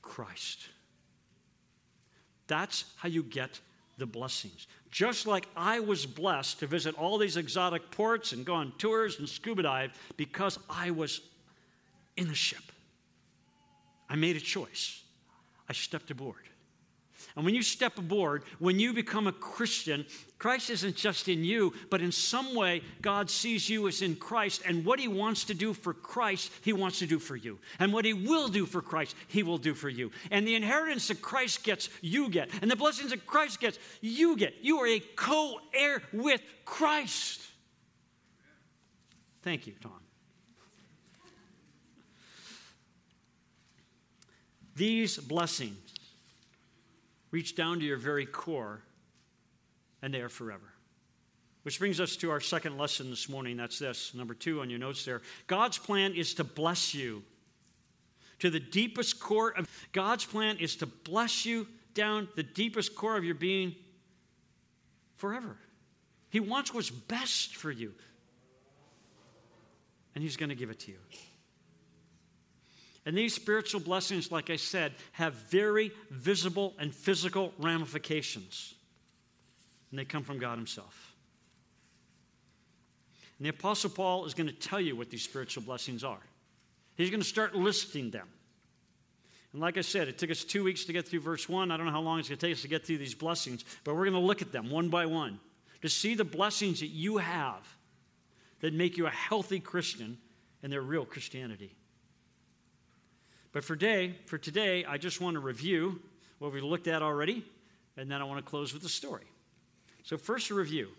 Christ. 0.00 0.68
That's 2.46 2.84
how 2.96 3.08
you 3.08 3.22
get 3.22 3.60
the 3.98 4.06
blessings. 4.06 4.66
Just 4.90 5.26
like 5.26 5.46
I 5.56 5.80
was 5.80 6.06
blessed 6.06 6.60
to 6.60 6.66
visit 6.66 6.94
all 6.96 7.18
these 7.18 7.36
exotic 7.36 7.90
ports 7.90 8.32
and 8.32 8.44
go 8.44 8.54
on 8.54 8.72
tours 8.78 9.18
and 9.18 9.28
scuba 9.28 9.62
dive 9.62 9.92
because 10.16 10.58
I 10.70 10.90
was 10.90 11.20
in 12.16 12.28
the 12.28 12.34
ship. 12.34 12.62
I 14.08 14.16
made 14.16 14.36
a 14.36 14.40
choice. 14.40 15.02
I 15.68 15.72
stepped 15.72 16.10
aboard. 16.10 16.48
And 17.36 17.44
when 17.44 17.54
you 17.54 17.62
step 17.62 17.98
aboard, 17.98 18.44
when 18.58 18.80
you 18.80 18.94
become 18.94 19.26
a 19.26 19.32
Christian, 19.32 20.06
Christ 20.38 20.70
isn't 20.70 20.96
just 20.96 21.28
in 21.28 21.44
you, 21.44 21.74
but 21.90 22.00
in 22.00 22.10
some 22.10 22.54
way, 22.54 22.80
God 23.02 23.28
sees 23.28 23.68
you 23.68 23.86
as 23.88 24.00
in 24.00 24.16
Christ. 24.16 24.62
And 24.66 24.86
what 24.86 24.98
He 24.98 25.06
wants 25.06 25.44
to 25.44 25.54
do 25.54 25.74
for 25.74 25.92
Christ, 25.92 26.50
He 26.62 26.72
wants 26.72 26.98
to 27.00 27.06
do 27.06 27.18
for 27.18 27.36
you. 27.36 27.58
And 27.78 27.92
what 27.92 28.06
He 28.06 28.14
will 28.14 28.48
do 28.48 28.64
for 28.64 28.80
Christ, 28.80 29.14
He 29.28 29.42
will 29.42 29.58
do 29.58 29.74
for 29.74 29.90
you. 29.90 30.10
And 30.30 30.48
the 30.48 30.54
inheritance 30.54 31.08
that 31.08 31.20
Christ 31.20 31.62
gets, 31.62 31.90
you 32.00 32.30
get. 32.30 32.48
And 32.62 32.70
the 32.70 32.76
blessings 32.76 33.10
that 33.10 33.26
Christ 33.26 33.60
gets, 33.60 33.78
you 34.00 34.36
get. 34.36 34.54
You 34.62 34.78
are 34.78 34.86
a 34.86 35.00
co 35.00 35.60
heir 35.74 36.02
with 36.14 36.40
Christ. 36.64 37.42
Thank 39.42 39.66
you, 39.66 39.74
Tom. 39.82 39.92
These 44.74 45.18
blessings 45.18 45.95
reach 47.36 47.54
down 47.54 47.78
to 47.80 47.84
your 47.84 47.98
very 47.98 48.24
core, 48.24 48.80
and 50.00 50.14
they 50.14 50.22
are 50.22 50.28
forever. 50.30 50.72
Which 51.64 51.78
brings 51.78 52.00
us 52.00 52.16
to 52.16 52.30
our 52.30 52.40
second 52.40 52.78
lesson 52.78 53.10
this 53.10 53.28
morning. 53.28 53.58
That's 53.58 53.78
this, 53.78 54.14
number 54.14 54.32
two 54.32 54.62
on 54.62 54.70
your 54.70 54.78
notes 54.78 55.04
there. 55.04 55.20
God's 55.46 55.76
plan 55.76 56.14
is 56.14 56.32
to 56.36 56.44
bless 56.44 56.94
you 56.94 57.22
to 58.38 58.48
the 58.48 58.58
deepest 58.58 59.20
core 59.20 59.50
of 59.50 59.68
God's 59.92 60.24
plan 60.24 60.56
is 60.60 60.76
to 60.76 60.86
bless 60.86 61.44
you 61.44 61.68
down 61.92 62.26
the 62.36 62.42
deepest 62.42 62.96
core 62.96 63.18
of 63.18 63.24
your 63.24 63.34
being 63.34 63.74
forever. 65.16 65.58
He 66.30 66.40
wants 66.40 66.72
what's 66.72 66.88
best 66.88 67.56
for 67.56 67.70
you. 67.70 67.92
And 70.14 70.24
He's 70.24 70.38
going 70.38 70.48
to 70.48 70.54
give 70.54 70.70
it 70.70 70.78
to 70.80 70.92
you. 70.92 70.98
And 73.06 73.16
these 73.16 73.32
spiritual 73.32 73.80
blessings, 73.80 74.32
like 74.32 74.50
I 74.50 74.56
said, 74.56 74.92
have 75.12 75.32
very 75.34 75.92
visible 76.10 76.74
and 76.78 76.92
physical 76.92 77.54
ramifications. 77.58 78.74
And 79.90 79.98
they 79.98 80.04
come 80.04 80.24
from 80.24 80.38
God 80.38 80.58
Himself. 80.58 81.14
And 83.38 83.46
the 83.46 83.50
Apostle 83.50 83.90
Paul 83.90 84.26
is 84.26 84.34
going 84.34 84.48
to 84.48 84.52
tell 84.52 84.80
you 84.80 84.96
what 84.96 85.08
these 85.08 85.22
spiritual 85.22 85.62
blessings 85.62 86.02
are. 86.02 86.18
He's 86.96 87.10
going 87.10 87.22
to 87.22 87.28
start 87.28 87.54
listing 87.54 88.10
them. 88.10 88.26
And 89.52 89.62
like 89.62 89.78
I 89.78 89.82
said, 89.82 90.08
it 90.08 90.18
took 90.18 90.30
us 90.30 90.42
two 90.42 90.64
weeks 90.64 90.86
to 90.86 90.92
get 90.92 91.06
through 91.06 91.20
verse 91.20 91.48
one. 91.48 91.70
I 91.70 91.76
don't 91.76 91.86
know 91.86 91.92
how 91.92 92.00
long 92.00 92.18
it's 92.18 92.28
going 92.28 92.38
to 92.38 92.46
take 92.46 92.54
us 92.54 92.62
to 92.62 92.68
get 92.68 92.84
through 92.84 92.98
these 92.98 93.14
blessings, 93.14 93.64
but 93.84 93.94
we're 93.94 94.04
going 94.04 94.14
to 94.14 94.18
look 94.18 94.42
at 94.42 94.50
them 94.50 94.68
one 94.68 94.88
by 94.88 95.06
one 95.06 95.38
to 95.82 95.88
see 95.88 96.14
the 96.16 96.24
blessings 96.24 96.80
that 96.80 96.88
you 96.88 97.18
have 97.18 97.64
that 98.60 98.74
make 98.74 98.96
you 98.96 99.06
a 99.06 99.10
healthy 99.10 99.60
Christian 99.60 100.18
and 100.62 100.72
their 100.72 100.82
real 100.82 101.04
Christianity. 101.04 101.72
But 103.56 103.64
for 103.64 103.74
today, 103.74 104.14
for 104.26 104.36
today, 104.36 104.84
I 104.84 104.98
just 104.98 105.18
want 105.18 105.32
to 105.32 105.40
review 105.40 105.98
what 106.40 106.52
we 106.52 106.60
looked 106.60 106.88
at 106.88 107.00
already, 107.00 107.42
and 107.96 108.10
then 108.10 108.20
I 108.20 108.24
want 108.24 108.44
to 108.44 108.46
close 108.46 108.74
with 108.74 108.84
a 108.84 108.88
story. 108.90 109.24
So, 110.02 110.18
first, 110.18 110.50
a 110.50 110.54
review. 110.54 110.90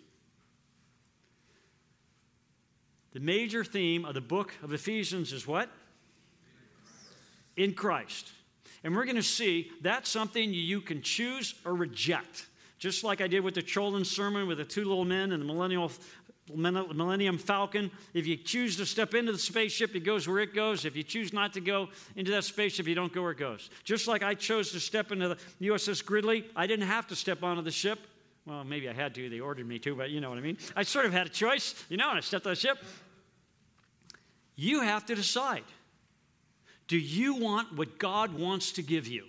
The 3.12 3.20
major 3.20 3.64
theme 3.64 4.06
of 4.06 4.16
the 4.16 4.22
book 4.22 4.56
of 4.64 4.74
Ephesians 4.74 5.34
is 5.34 5.46
what? 5.46 5.70
In 7.58 7.76
Christ. 7.76 8.32
And 8.84 8.96
we're 8.96 9.06
going 9.06 9.18
to 9.18 9.22
see 9.22 9.70
that's 9.84 10.10
something 10.10 10.52
you 10.52 10.82
can 10.82 11.04
choose 11.04 11.54
or 11.64 11.76
reject. 11.76 12.48
Just 12.80 13.04
like 13.04 13.22
I 13.22 13.28
did 13.28 13.42
with 13.42 13.54
the 13.54 13.62
children's 13.62 14.10
sermon 14.10 14.48
with 14.48 14.58
the 14.58 14.66
two 14.66 14.86
little 14.86 15.06
men 15.06 15.32
and 15.32 15.40
the 15.40 15.46
millennial 15.46 15.92
Millennium 16.54 17.38
Falcon. 17.38 17.92
If 18.14 18.28
you 18.28 18.38
choose 18.38 18.78
to 18.78 18.86
step 18.86 19.14
into 19.14 19.32
the 19.32 19.38
spaceship, 19.38 19.96
it 19.96 20.02
goes 20.02 20.28
where 20.28 20.40
it 20.40 20.54
goes. 20.54 20.86
If 20.86 20.96
you 20.96 21.04
choose 21.04 21.34
not 21.34 21.54
to 21.54 21.62
go 21.62 21.90
into 22.16 22.32
that 22.32 22.44
spaceship, 22.44 22.88
you 22.88 22.96
don't 22.96 23.12
go 23.12 23.22
where 23.22 23.32
it 23.32 23.38
goes. 23.38 23.70
Just 23.84 24.08
like 24.08 24.24
I 24.24 24.34
chose 24.34 24.72
to 24.72 24.80
step 24.80 25.12
into 25.12 25.30
the 25.30 25.38
USS 25.62 26.06
Gridley, 26.06 26.46
I 26.56 26.68
didn't 26.68 26.88
have 26.88 27.08
to 27.08 27.16
step 27.16 27.44
onto 27.44 27.62
the 27.62 27.72
ship. 27.72 28.00
Well, 28.46 28.64
maybe 28.64 28.88
I 28.88 28.94
had 28.94 29.14
to. 29.16 29.30
They 29.30 29.42
ordered 29.42 29.68
me 29.68 29.78
to, 29.80 29.96
but 29.96 30.10
you 30.10 30.22
know 30.22 30.30
what 30.30 30.38
I 30.38 30.42
mean. 30.42 30.58
I 30.76 30.84
sort 30.84 31.06
of 31.06 31.12
had 31.12 31.28
a 31.28 31.30
choice, 31.30 31.76
you 31.90 31.98
know, 31.98 32.10
and 32.10 32.18
I 32.18 32.22
stepped 32.22 32.46
on 32.46 32.52
the 32.52 32.56
ship. 32.56 32.78
You 34.56 34.82
have 34.82 35.06
to 35.08 35.16
decide. 35.16 35.66
Do 36.88 36.98
you 36.98 37.36
want 37.36 37.76
what 37.76 38.00
God 38.00 38.34
wants 38.34 38.72
to 38.74 38.82
give 38.82 39.08
you? 39.08 39.26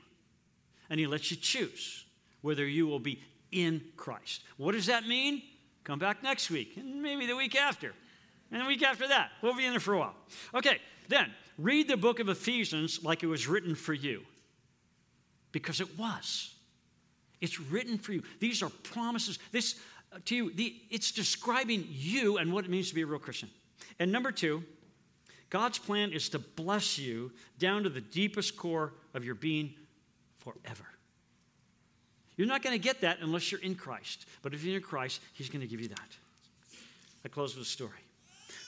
And 0.88 1.00
He 1.00 1.06
lets 1.06 1.30
you 1.30 1.36
choose 1.36 2.04
whether 2.42 2.66
you 2.66 2.86
will 2.86 3.00
be 3.00 3.20
in 3.50 3.82
Christ. 3.96 4.42
What 4.56 4.72
does 4.72 4.86
that 4.86 5.06
mean? 5.06 5.42
Come 5.88 5.98
back 5.98 6.22
next 6.22 6.50
week, 6.50 6.76
and 6.76 7.02
maybe 7.02 7.24
the 7.24 7.34
week 7.34 7.56
after, 7.56 7.94
and 8.52 8.60
the 8.60 8.66
week 8.66 8.82
after 8.82 9.08
that. 9.08 9.30
We'll 9.40 9.56
be 9.56 9.64
in 9.64 9.70
there 9.70 9.80
for 9.80 9.94
a 9.94 9.98
while. 9.98 10.14
Okay, 10.54 10.82
then 11.08 11.32
read 11.56 11.88
the 11.88 11.96
book 11.96 12.20
of 12.20 12.28
Ephesians 12.28 13.02
like 13.02 13.22
it 13.22 13.26
was 13.26 13.48
written 13.48 13.74
for 13.74 13.94
you, 13.94 14.22
because 15.50 15.80
it 15.80 15.98
was. 15.98 16.54
It's 17.40 17.58
written 17.58 17.96
for 17.96 18.12
you. 18.12 18.22
These 18.38 18.62
are 18.62 18.68
promises. 18.68 19.38
This 19.50 19.76
uh, 20.12 20.18
to 20.26 20.36
you, 20.36 20.52
the, 20.52 20.76
it's 20.90 21.10
describing 21.10 21.86
you 21.88 22.36
and 22.36 22.52
what 22.52 22.66
it 22.66 22.70
means 22.70 22.90
to 22.90 22.94
be 22.94 23.00
a 23.00 23.06
real 23.06 23.18
Christian. 23.18 23.48
And 23.98 24.12
number 24.12 24.30
two, 24.30 24.64
God's 25.48 25.78
plan 25.78 26.12
is 26.12 26.28
to 26.30 26.38
bless 26.38 26.98
you 26.98 27.32
down 27.58 27.84
to 27.84 27.88
the 27.88 28.02
deepest 28.02 28.58
core 28.58 28.92
of 29.14 29.24
your 29.24 29.36
being 29.36 29.72
forever. 30.36 30.84
You're 32.38 32.46
not 32.46 32.62
going 32.62 32.72
to 32.72 32.82
get 32.82 33.00
that 33.00 33.18
unless 33.20 33.50
you're 33.50 33.60
in 33.60 33.74
Christ. 33.74 34.24
But 34.42 34.54
if 34.54 34.62
you're 34.62 34.76
in 34.76 34.82
Christ, 34.82 35.20
He's 35.34 35.50
going 35.50 35.60
to 35.60 35.66
give 35.66 35.80
you 35.80 35.88
that. 35.88 36.16
I 37.24 37.28
close 37.28 37.54
with 37.54 37.66
a 37.66 37.68
story. 37.68 37.98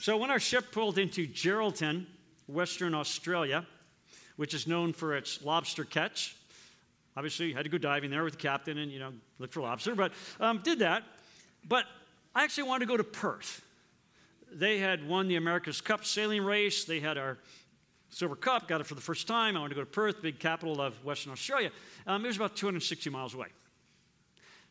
So, 0.01 0.17
when 0.17 0.29
our 0.29 0.39
ship 0.39 0.71
pulled 0.71 0.97
into 0.97 1.25
Geraldton, 1.25 2.05
Western 2.47 2.93
Australia, 2.93 3.65
which 4.35 4.53
is 4.53 4.67
known 4.67 4.91
for 4.91 5.15
its 5.15 5.41
lobster 5.41 5.85
catch, 5.85 6.35
obviously, 7.15 7.47
you 7.47 7.55
had 7.55 7.63
to 7.63 7.69
go 7.69 7.77
diving 7.77 8.11
there 8.11 8.25
with 8.25 8.33
the 8.33 8.39
captain 8.39 8.77
and, 8.77 8.91
you 8.91 8.99
know, 8.99 9.13
look 9.39 9.53
for 9.53 9.61
lobster, 9.61 9.95
but 9.95 10.11
um, 10.41 10.59
did 10.63 10.79
that. 10.79 11.03
But 11.65 11.85
I 12.35 12.43
actually 12.43 12.63
wanted 12.63 12.85
to 12.85 12.91
go 12.91 12.97
to 12.97 13.05
Perth. 13.05 13.61
They 14.51 14.79
had 14.79 15.07
won 15.07 15.29
the 15.29 15.37
America's 15.37 15.79
Cup 15.79 16.03
sailing 16.03 16.43
race. 16.43 16.83
They 16.83 16.99
had 16.99 17.17
our 17.17 17.37
Silver 18.09 18.35
Cup, 18.35 18.67
got 18.67 18.81
it 18.81 18.87
for 18.87 18.95
the 18.95 19.01
first 19.01 19.27
time. 19.27 19.55
I 19.55 19.61
wanted 19.61 19.75
to 19.75 19.75
go 19.75 19.85
to 19.85 19.89
Perth, 19.89 20.21
big 20.21 20.39
capital 20.39 20.81
of 20.81 21.01
Western 21.05 21.31
Australia. 21.31 21.71
Um, 22.05 22.25
it 22.25 22.27
was 22.27 22.35
about 22.35 22.57
260 22.57 23.09
miles 23.09 23.33
away. 23.33 23.47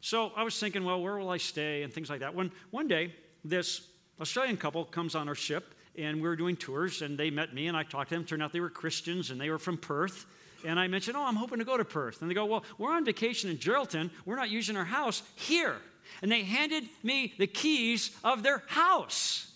So 0.00 0.32
I 0.36 0.42
was 0.42 0.58
thinking, 0.58 0.84
well, 0.84 1.00
where 1.02 1.16
will 1.16 1.30
I 1.30 1.36
stay 1.36 1.82
and 1.82 1.92
things 1.92 2.08
like 2.08 2.20
that. 2.20 2.34
When 2.34 2.50
one 2.70 2.88
day, 2.88 3.14
this 3.44 3.82
Australian 4.20 4.56
couple 4.56 4.84
comes 4.84 5.14
on 5.14 5.28
our 5.28 5.34
ship 5.34 5.74
and 5.96 6.16
we 6.16 6.28
were 6.28 6.36
doing 6.36 6.56
tours 6.56 7.02
and 7.02 7.18
they 7.18 7.30
met 7.30 7.54
me 7.54 7.68
and 7.68 7.76
I 7.76 7.82
talked 7.82 8.10
to 8.10 8.14
them. 8.14 8.24
Turned 8.24 8.42
out 8.42 8.52
they 8.52 8.60
were 8.60 8.70
Christians 8.70 9.30
and 9.30 9.40
they 9.40 9.50
were 9.50 9.58
from 9.58 9.76
Perth. 9.76 10.26
And 10.64 10.78
I 10.78 10.88
mentioned, 10.88 11.16
oh, 11.16 11.24
I'm 11.24 11.36
hoping 11.36 11.58
to 11.58 11.64
go 11.64 11.76
to 11.76 11.84
Perth. 11.84 12.20
And 12.20 12.30
they 12.30 12.34
go, 12.34 12.44
well, 12.44 12.64
we're 12.76 12.92
on 12.92 13.04
vacation 13.04 13.50
in 13.50 13.56
Geraldton. 13.56 14.10
We're 14.26 14.36
not 14.36 14.50
using 14.50 14.76
our 14.76 14.84
house 14.84 15.22
here. 15.36 15.76
And 16.22 16.30
they 16.30 16.42
handed 16.42 16.84
me 17.02 17.34
the 17.38 17.46
keys 17.46 18.14
of 18.22 18.42
their 18.42 18.62
house. 18.66 19.50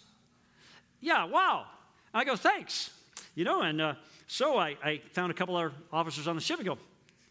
Yeah, 1.01 1.25
wow. 1.25 1.67
I 2.15 2.25
go, 2.25 2.37
thanks. 2.37 2.91
You 3.35 3.45
know, 3.45 3.63
and 3.63 3.81
uh, 3.81 3.95
so 4.27 4.57
I, 4.57 4.77
I 4.83 5.03
found 5.13 5.31
a 5.31 5.35
couple 5.35 5.59
of 5.59 5.73
officers 5.93 6.27
on 6.27 6.37
the 6.37 6.41
ship 6.41 6.59
and 6.59 6.67
go, 6.67 6.79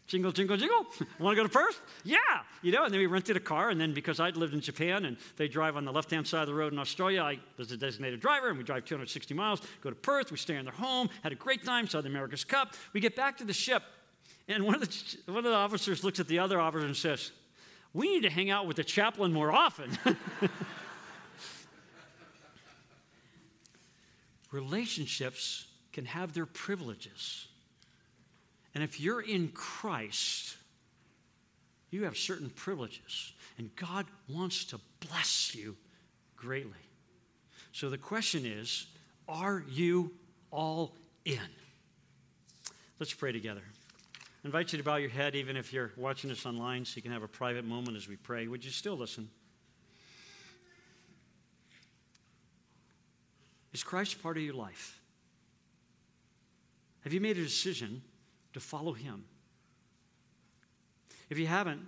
Jingle, 0.06 0.32
jingle, 0.32 0.56
jingle. 0.56 0.86
Want 1.18 1.36
to 1.36 1.42
go 1.42 1.48
to 1.48 1.52
Perth? 1.52 1.80
Yeah. 2.04 2.18
You 2.62 2.72
know, 2.72 2.84
and 2.84 2.92
then 2.92 3.00
we 3.00 3.06
rented 3.06 3.36
a 3.36 3.40
car, 3.40 3.70
and 3.70 3.80
then 3.80 3.94
because 3.94 4.20
I'd 4.20 4.36
lived 4.36 4.52
in 4.52 4.60
Japan 4.60 5.06
and 5.06 5.16
they 5.36 5.48
drive 5.48 5.76
on 5.76 5.86
the 5.86 5.92
left 5.92 6.10
hand 6.10 6.26
side 6.26 6.42
of 6.42 6.48
the 6.48 6.54
road 6.54 6.74
in 6.74 6.78
Australia, 6.78 7.22
I 7.22 7.38
was 7.56 7.72
a 7.72 7.76
designated 7.76 8.20
driver, 8.20 8.50
and 8.50 8.58
we 8.58 8.64
drive 8.64 8.84
260 8.84 9.32
miles, 9.32 9.62
go 9.80 9.88
to 9.88 9.96
Perth, 9.96 10.30
we 10.30 10.36
stay 10.36 10.56
in 10.56 10.66
their 10.66 10.74
home, 10.74 11.08
had 11.22 11.32
a 11.32 11.36
great 11.36 11.64
time, 11.64 11.88
saw 11.88 12.02
the 12.02 12.08
America's 12.08 12.44
Cup. 12.44 12.74
We 12.92 13.00
get 13.00 13.16
back 13.16 13.38
to 13.38 13.44
the 13.44 13.54
ship, 13.54 13.82
and 14.46 14.64
one 14.64 14.74
of 14.74 14.82
the, 14.82 15.32
one 15.32 15.38
of 15.38 15.44
the 15.44 15.56
officers 15.56 16.04
looks 16.04 16.20
at 16.20 16.28
the 16.28 16.38
other 16.38 16.60
officer 16.60 16.84
and 16.84 16.94
says, 16.94 17.32
We 17.94 18.12
need 18.12 18.24
to 18.24 18.30
hang 18.30 18.50
out 18.50 18.66
with 18.66 18.76
the 18.76 18.84
chaplain 18.84 19.32
more 19.32 19.52
often. 19.52 19.90
Relationships 24.50 25.66
can 25.92 26.04
have 26.04 26.34
their 26.34 26.46
privileges 26.46 27.48
And 28.74 28.82
if 28.82 28.98
you're 29.00 29.20
in 29.20 29.48
Christ, 29.48 30.56
you 31.90 32.04
have 32.04 32.16
certain 32.16 32.50
privileges, 32.50 33.32
and 33.56 33.74
God 33.76 34.06
wants 34.28 34.64
to 34.66 34.80
bless 35.08 35.54
you 35.54 35.76
greatly. 36.36 36.72
So 37.72 37.88
the 37.88 37.98
question 37.98 38.44
is 38.44 38.86
are 39.28 39.64
you 39.70 40.12
all 40.50 40.96
in? 41.24 41.38
Let's 42.98 43.14
pray 43.14 43.32
together. 43.32 43.62
I 44.16 44.46
invite 44.46 44.72
you 44.72 44.78
to 44.78 44.84
bow 44.84 44.96
your 44.96 45.08
head, 45.08 45.34
even 45.34 45.56
if 45.56 45.72
you're 45.72 45.92
watching 45.96 46.28
this 46.28 46.44
online, 46.44 46.84
so 46.84 46.96
you 46.96 47.02
can 47.02 47.12
have 47.12 47.22
a 47.22 47.28
private 47.28 47.64
moment 47.64 47.96
as 47.96 48.08
we 48.08 48.16
pray. 48.16 48.46
Would 48.46 48.64
you 48.64 48.70
still 48.70 48.96
listen? 48.96 49.30
Is 53.72 53.82
Christ 53.82 54.22
part 54.22 54.36
of 54.36 54.42
your 54.42 54.54
life? 54.54 55.00
Have 57.02 57.12
you 57.12 57.20
made 57.20 57.36
a 57.38 57.42
decision 57.42 58.02
to 58.54 58.60
follow 58.60 58.92
him? 58.92 59.24
If 61.30 61.38
you 61.38 61.46
haven't, 61.46 61.80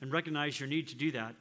and 0.00 0.12
recognize 0.12 0.58
your 0.58 0.68
need 0.68 0.88
to 0.88 0.96
do 0.96 1.12
that, 1.12 1.34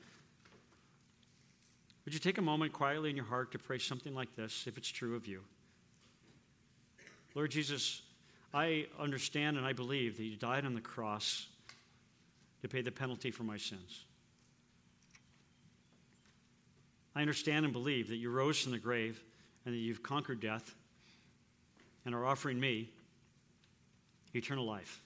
would 2.06 2.14
you 2.14 2.20
take 2.20 2.38
a 2.38 2.42
moment 2.42 2.74
quietly 2.74 3.10
in 3.10 3.16
your 3.16 3.26
heart 3.26 3.52
to 3.52 3.60
pray 3.60 3.78
something 3.78 4.14
like 4.14 4.36
this, 4.36 4.66
if 4.68 4.78
it's 4.78 4.90
true 4.90 5.16
of 5.16 5.28
you? 5.28 5.42
Lord 7.36 7.52
Jesus, 7.52 8.02
I 8.54 8.88
understand 9.00 9.58
and 9.58 9.66
I 9.66 9.74
believe 9.74 10.18
that 10.18 10.24
you 10.24 10.36
died 10.36 10.66
on 10.66 10.74
the 10.74 10.82
cross 10.82 11.48
to 12.62 12.68
pay 12.68 12.82
the 12.82 12.92
penalty 12.92 13.32
for 13.32 13.44
my 13.44 13.58
sins. 13.58 14.06
I 17.16 17.22
understand 17.22 17.66
and 17.66 17.74
believe 17.74 18.10
that 18.10 18.18
you 18.18 18.30
rose 18.30 18.62
from 18.62 18.72
the 18.72 18.80
grave 18.80 19.22
and 19.66 19.74
that 19.74 19.80
you've 19.80 20.04
conquered 20.04 20.40
death 20.40 20.76
and 22.06 22.16
are 22.16 22.26
offering 22.26 22.60
me 22.60 22.90
eternal 24.34 24.66
life, 24.66 25.02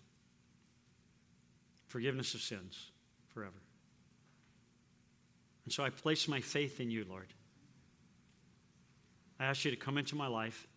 forgiveness 1.87 2.33
of 2.33 2.41
sins 2.41 2.91
forever. 3.33 3.61
And 5.65 5.73
so 5.73 5.83
I 5.83 5.89
place 5.89 6.27
my 6.27 6.39
faith 6.39 6.79
in 6.79 6.91
you, 6.91 7.05
Lord. 7.09 7.33
I 9.39 9.45
ask 9.45 9.65
you 9.65 9.71
to 9.71 9.77
come 9.77 9.97
into 9.97 10.15
my 10.15 10.27
life, 10.27 10.67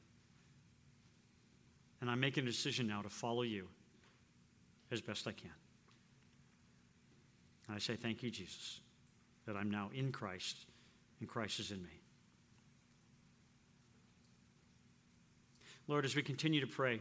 and 2.01 2.11
I'm 2.11 2.21
making 2.21 2.45
a 2.45 2.47
decision 2.47 2.87
now 2.87 3.03
to 3.03 3.09
follow 3.09 3.43
you 3.43 3.69
as 4.91 5.01
best 5.01 5.27
I 5.27 5.33
can. 5.33 5.51
And 7.67 7.77
I 7.77 7.79
say, 7.79 7.97
Thank 7.97 8.23
you, 8.23 8.31
Jesus, 8.31 8.81
that 9.47 9.57
I'm 9.57 9.71
now 9.71 9.91
in 9.95 10.11
Christ 10.11 10.57
and 11.21 11.29
Christ 11.29 11.61
is 11.61 11.71
in 11.71 11.83
me. 11.83 12.01
Lord, 15.87 16.05
as 16.05 16.15
we 16.15 16.23
continue 16.23 16.61
to 16.61 16.67
pray, 16.67 17.01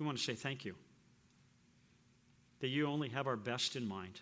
we 0.00 0.06
want 0.06 0.16
to 0.16 0.24
say 0.24 0.34
thank 0.34 0.64
you 0.64 0.74
that 2.60 2.68
you 2.68 2.86
only 2.86 3.10
have 3.10 3.26
our 3.26 3.36
best 3.36 3.76
in 3.76 3.86
mind. 3.86 4.20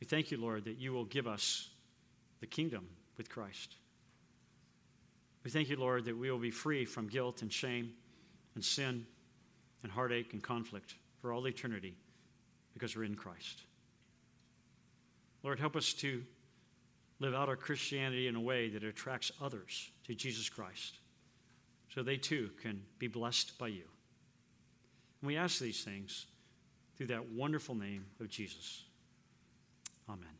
We 0.00 0.06
thank 0.06 0.30
you, 0.30 0.36
Lord, 0.36 0.64
that 0.64 0.78
you 0.78 0.92
will 0.92 1.04
give 1.04 1.26
us 1.26 1.68
the 2.40 2.46
kingdom 2.46 2.88
with 3.16 3.28
Christ. 3.28 3.74
We 5.44 5.50
thank 5.50 5.68
you, 5.68 5.76
Lord, 5.76 6.04
that 6.04 6.16
we 6.16 6.30
will 6.30 6.38
be 6.38 6.52
free 6.52 6.84
from 6.84 7.08
guilt 7.08 7.42
and 7.42 7.52
shame 7.52 7.92
and 8.54 8.64
sin 8.64 9.06
and 9.82 9.90
heartache 9.90 10.32
and 10.32 10.42
conflict 10.42 10.94
for 11.20 11.32
all 11.32 11.46
eternity 11.46 11.96
because 12.74 12.96
we're 12.96 13.04
in 13.04 13.16
Christ. 13.16 13.62
Lord, 15.42 15.58
help 15.58 15.74
us 15.74 15.92
to 15.94 16.22
live 17.18 17.34
out 17.34 17.48
our 17.48 17.56
Christianity 17.56 18.28
in 18.28 18.36
a 18.36 18.40
way 18.40 18.68
that 18.68 18.84
attracts 18.84 19.32
others 19.40 19.90
to 20.06 20.14
Jesus 20.14 20.48
Christ 20.48 20.98
so 21.98 22.04
they 22.04 22.16
too 22.16 22.50
can 22.62 22.80
be 23.00 23.08
blessed 23.08 23.58
by 23.58 23.66
you. 23.66 23.82
And 25.20 25.26
we 25.26 25.36
ask 25.36 25.58
these 25.58 25.82
things 25.82 26.26
through 26.96 27.08
that 27.08 27.28
wonderful 27.30 27.74
name 27.74 28.06
of 28.20 28.28
Jesus. 28.28 28.84
Amen. 30.08 30.37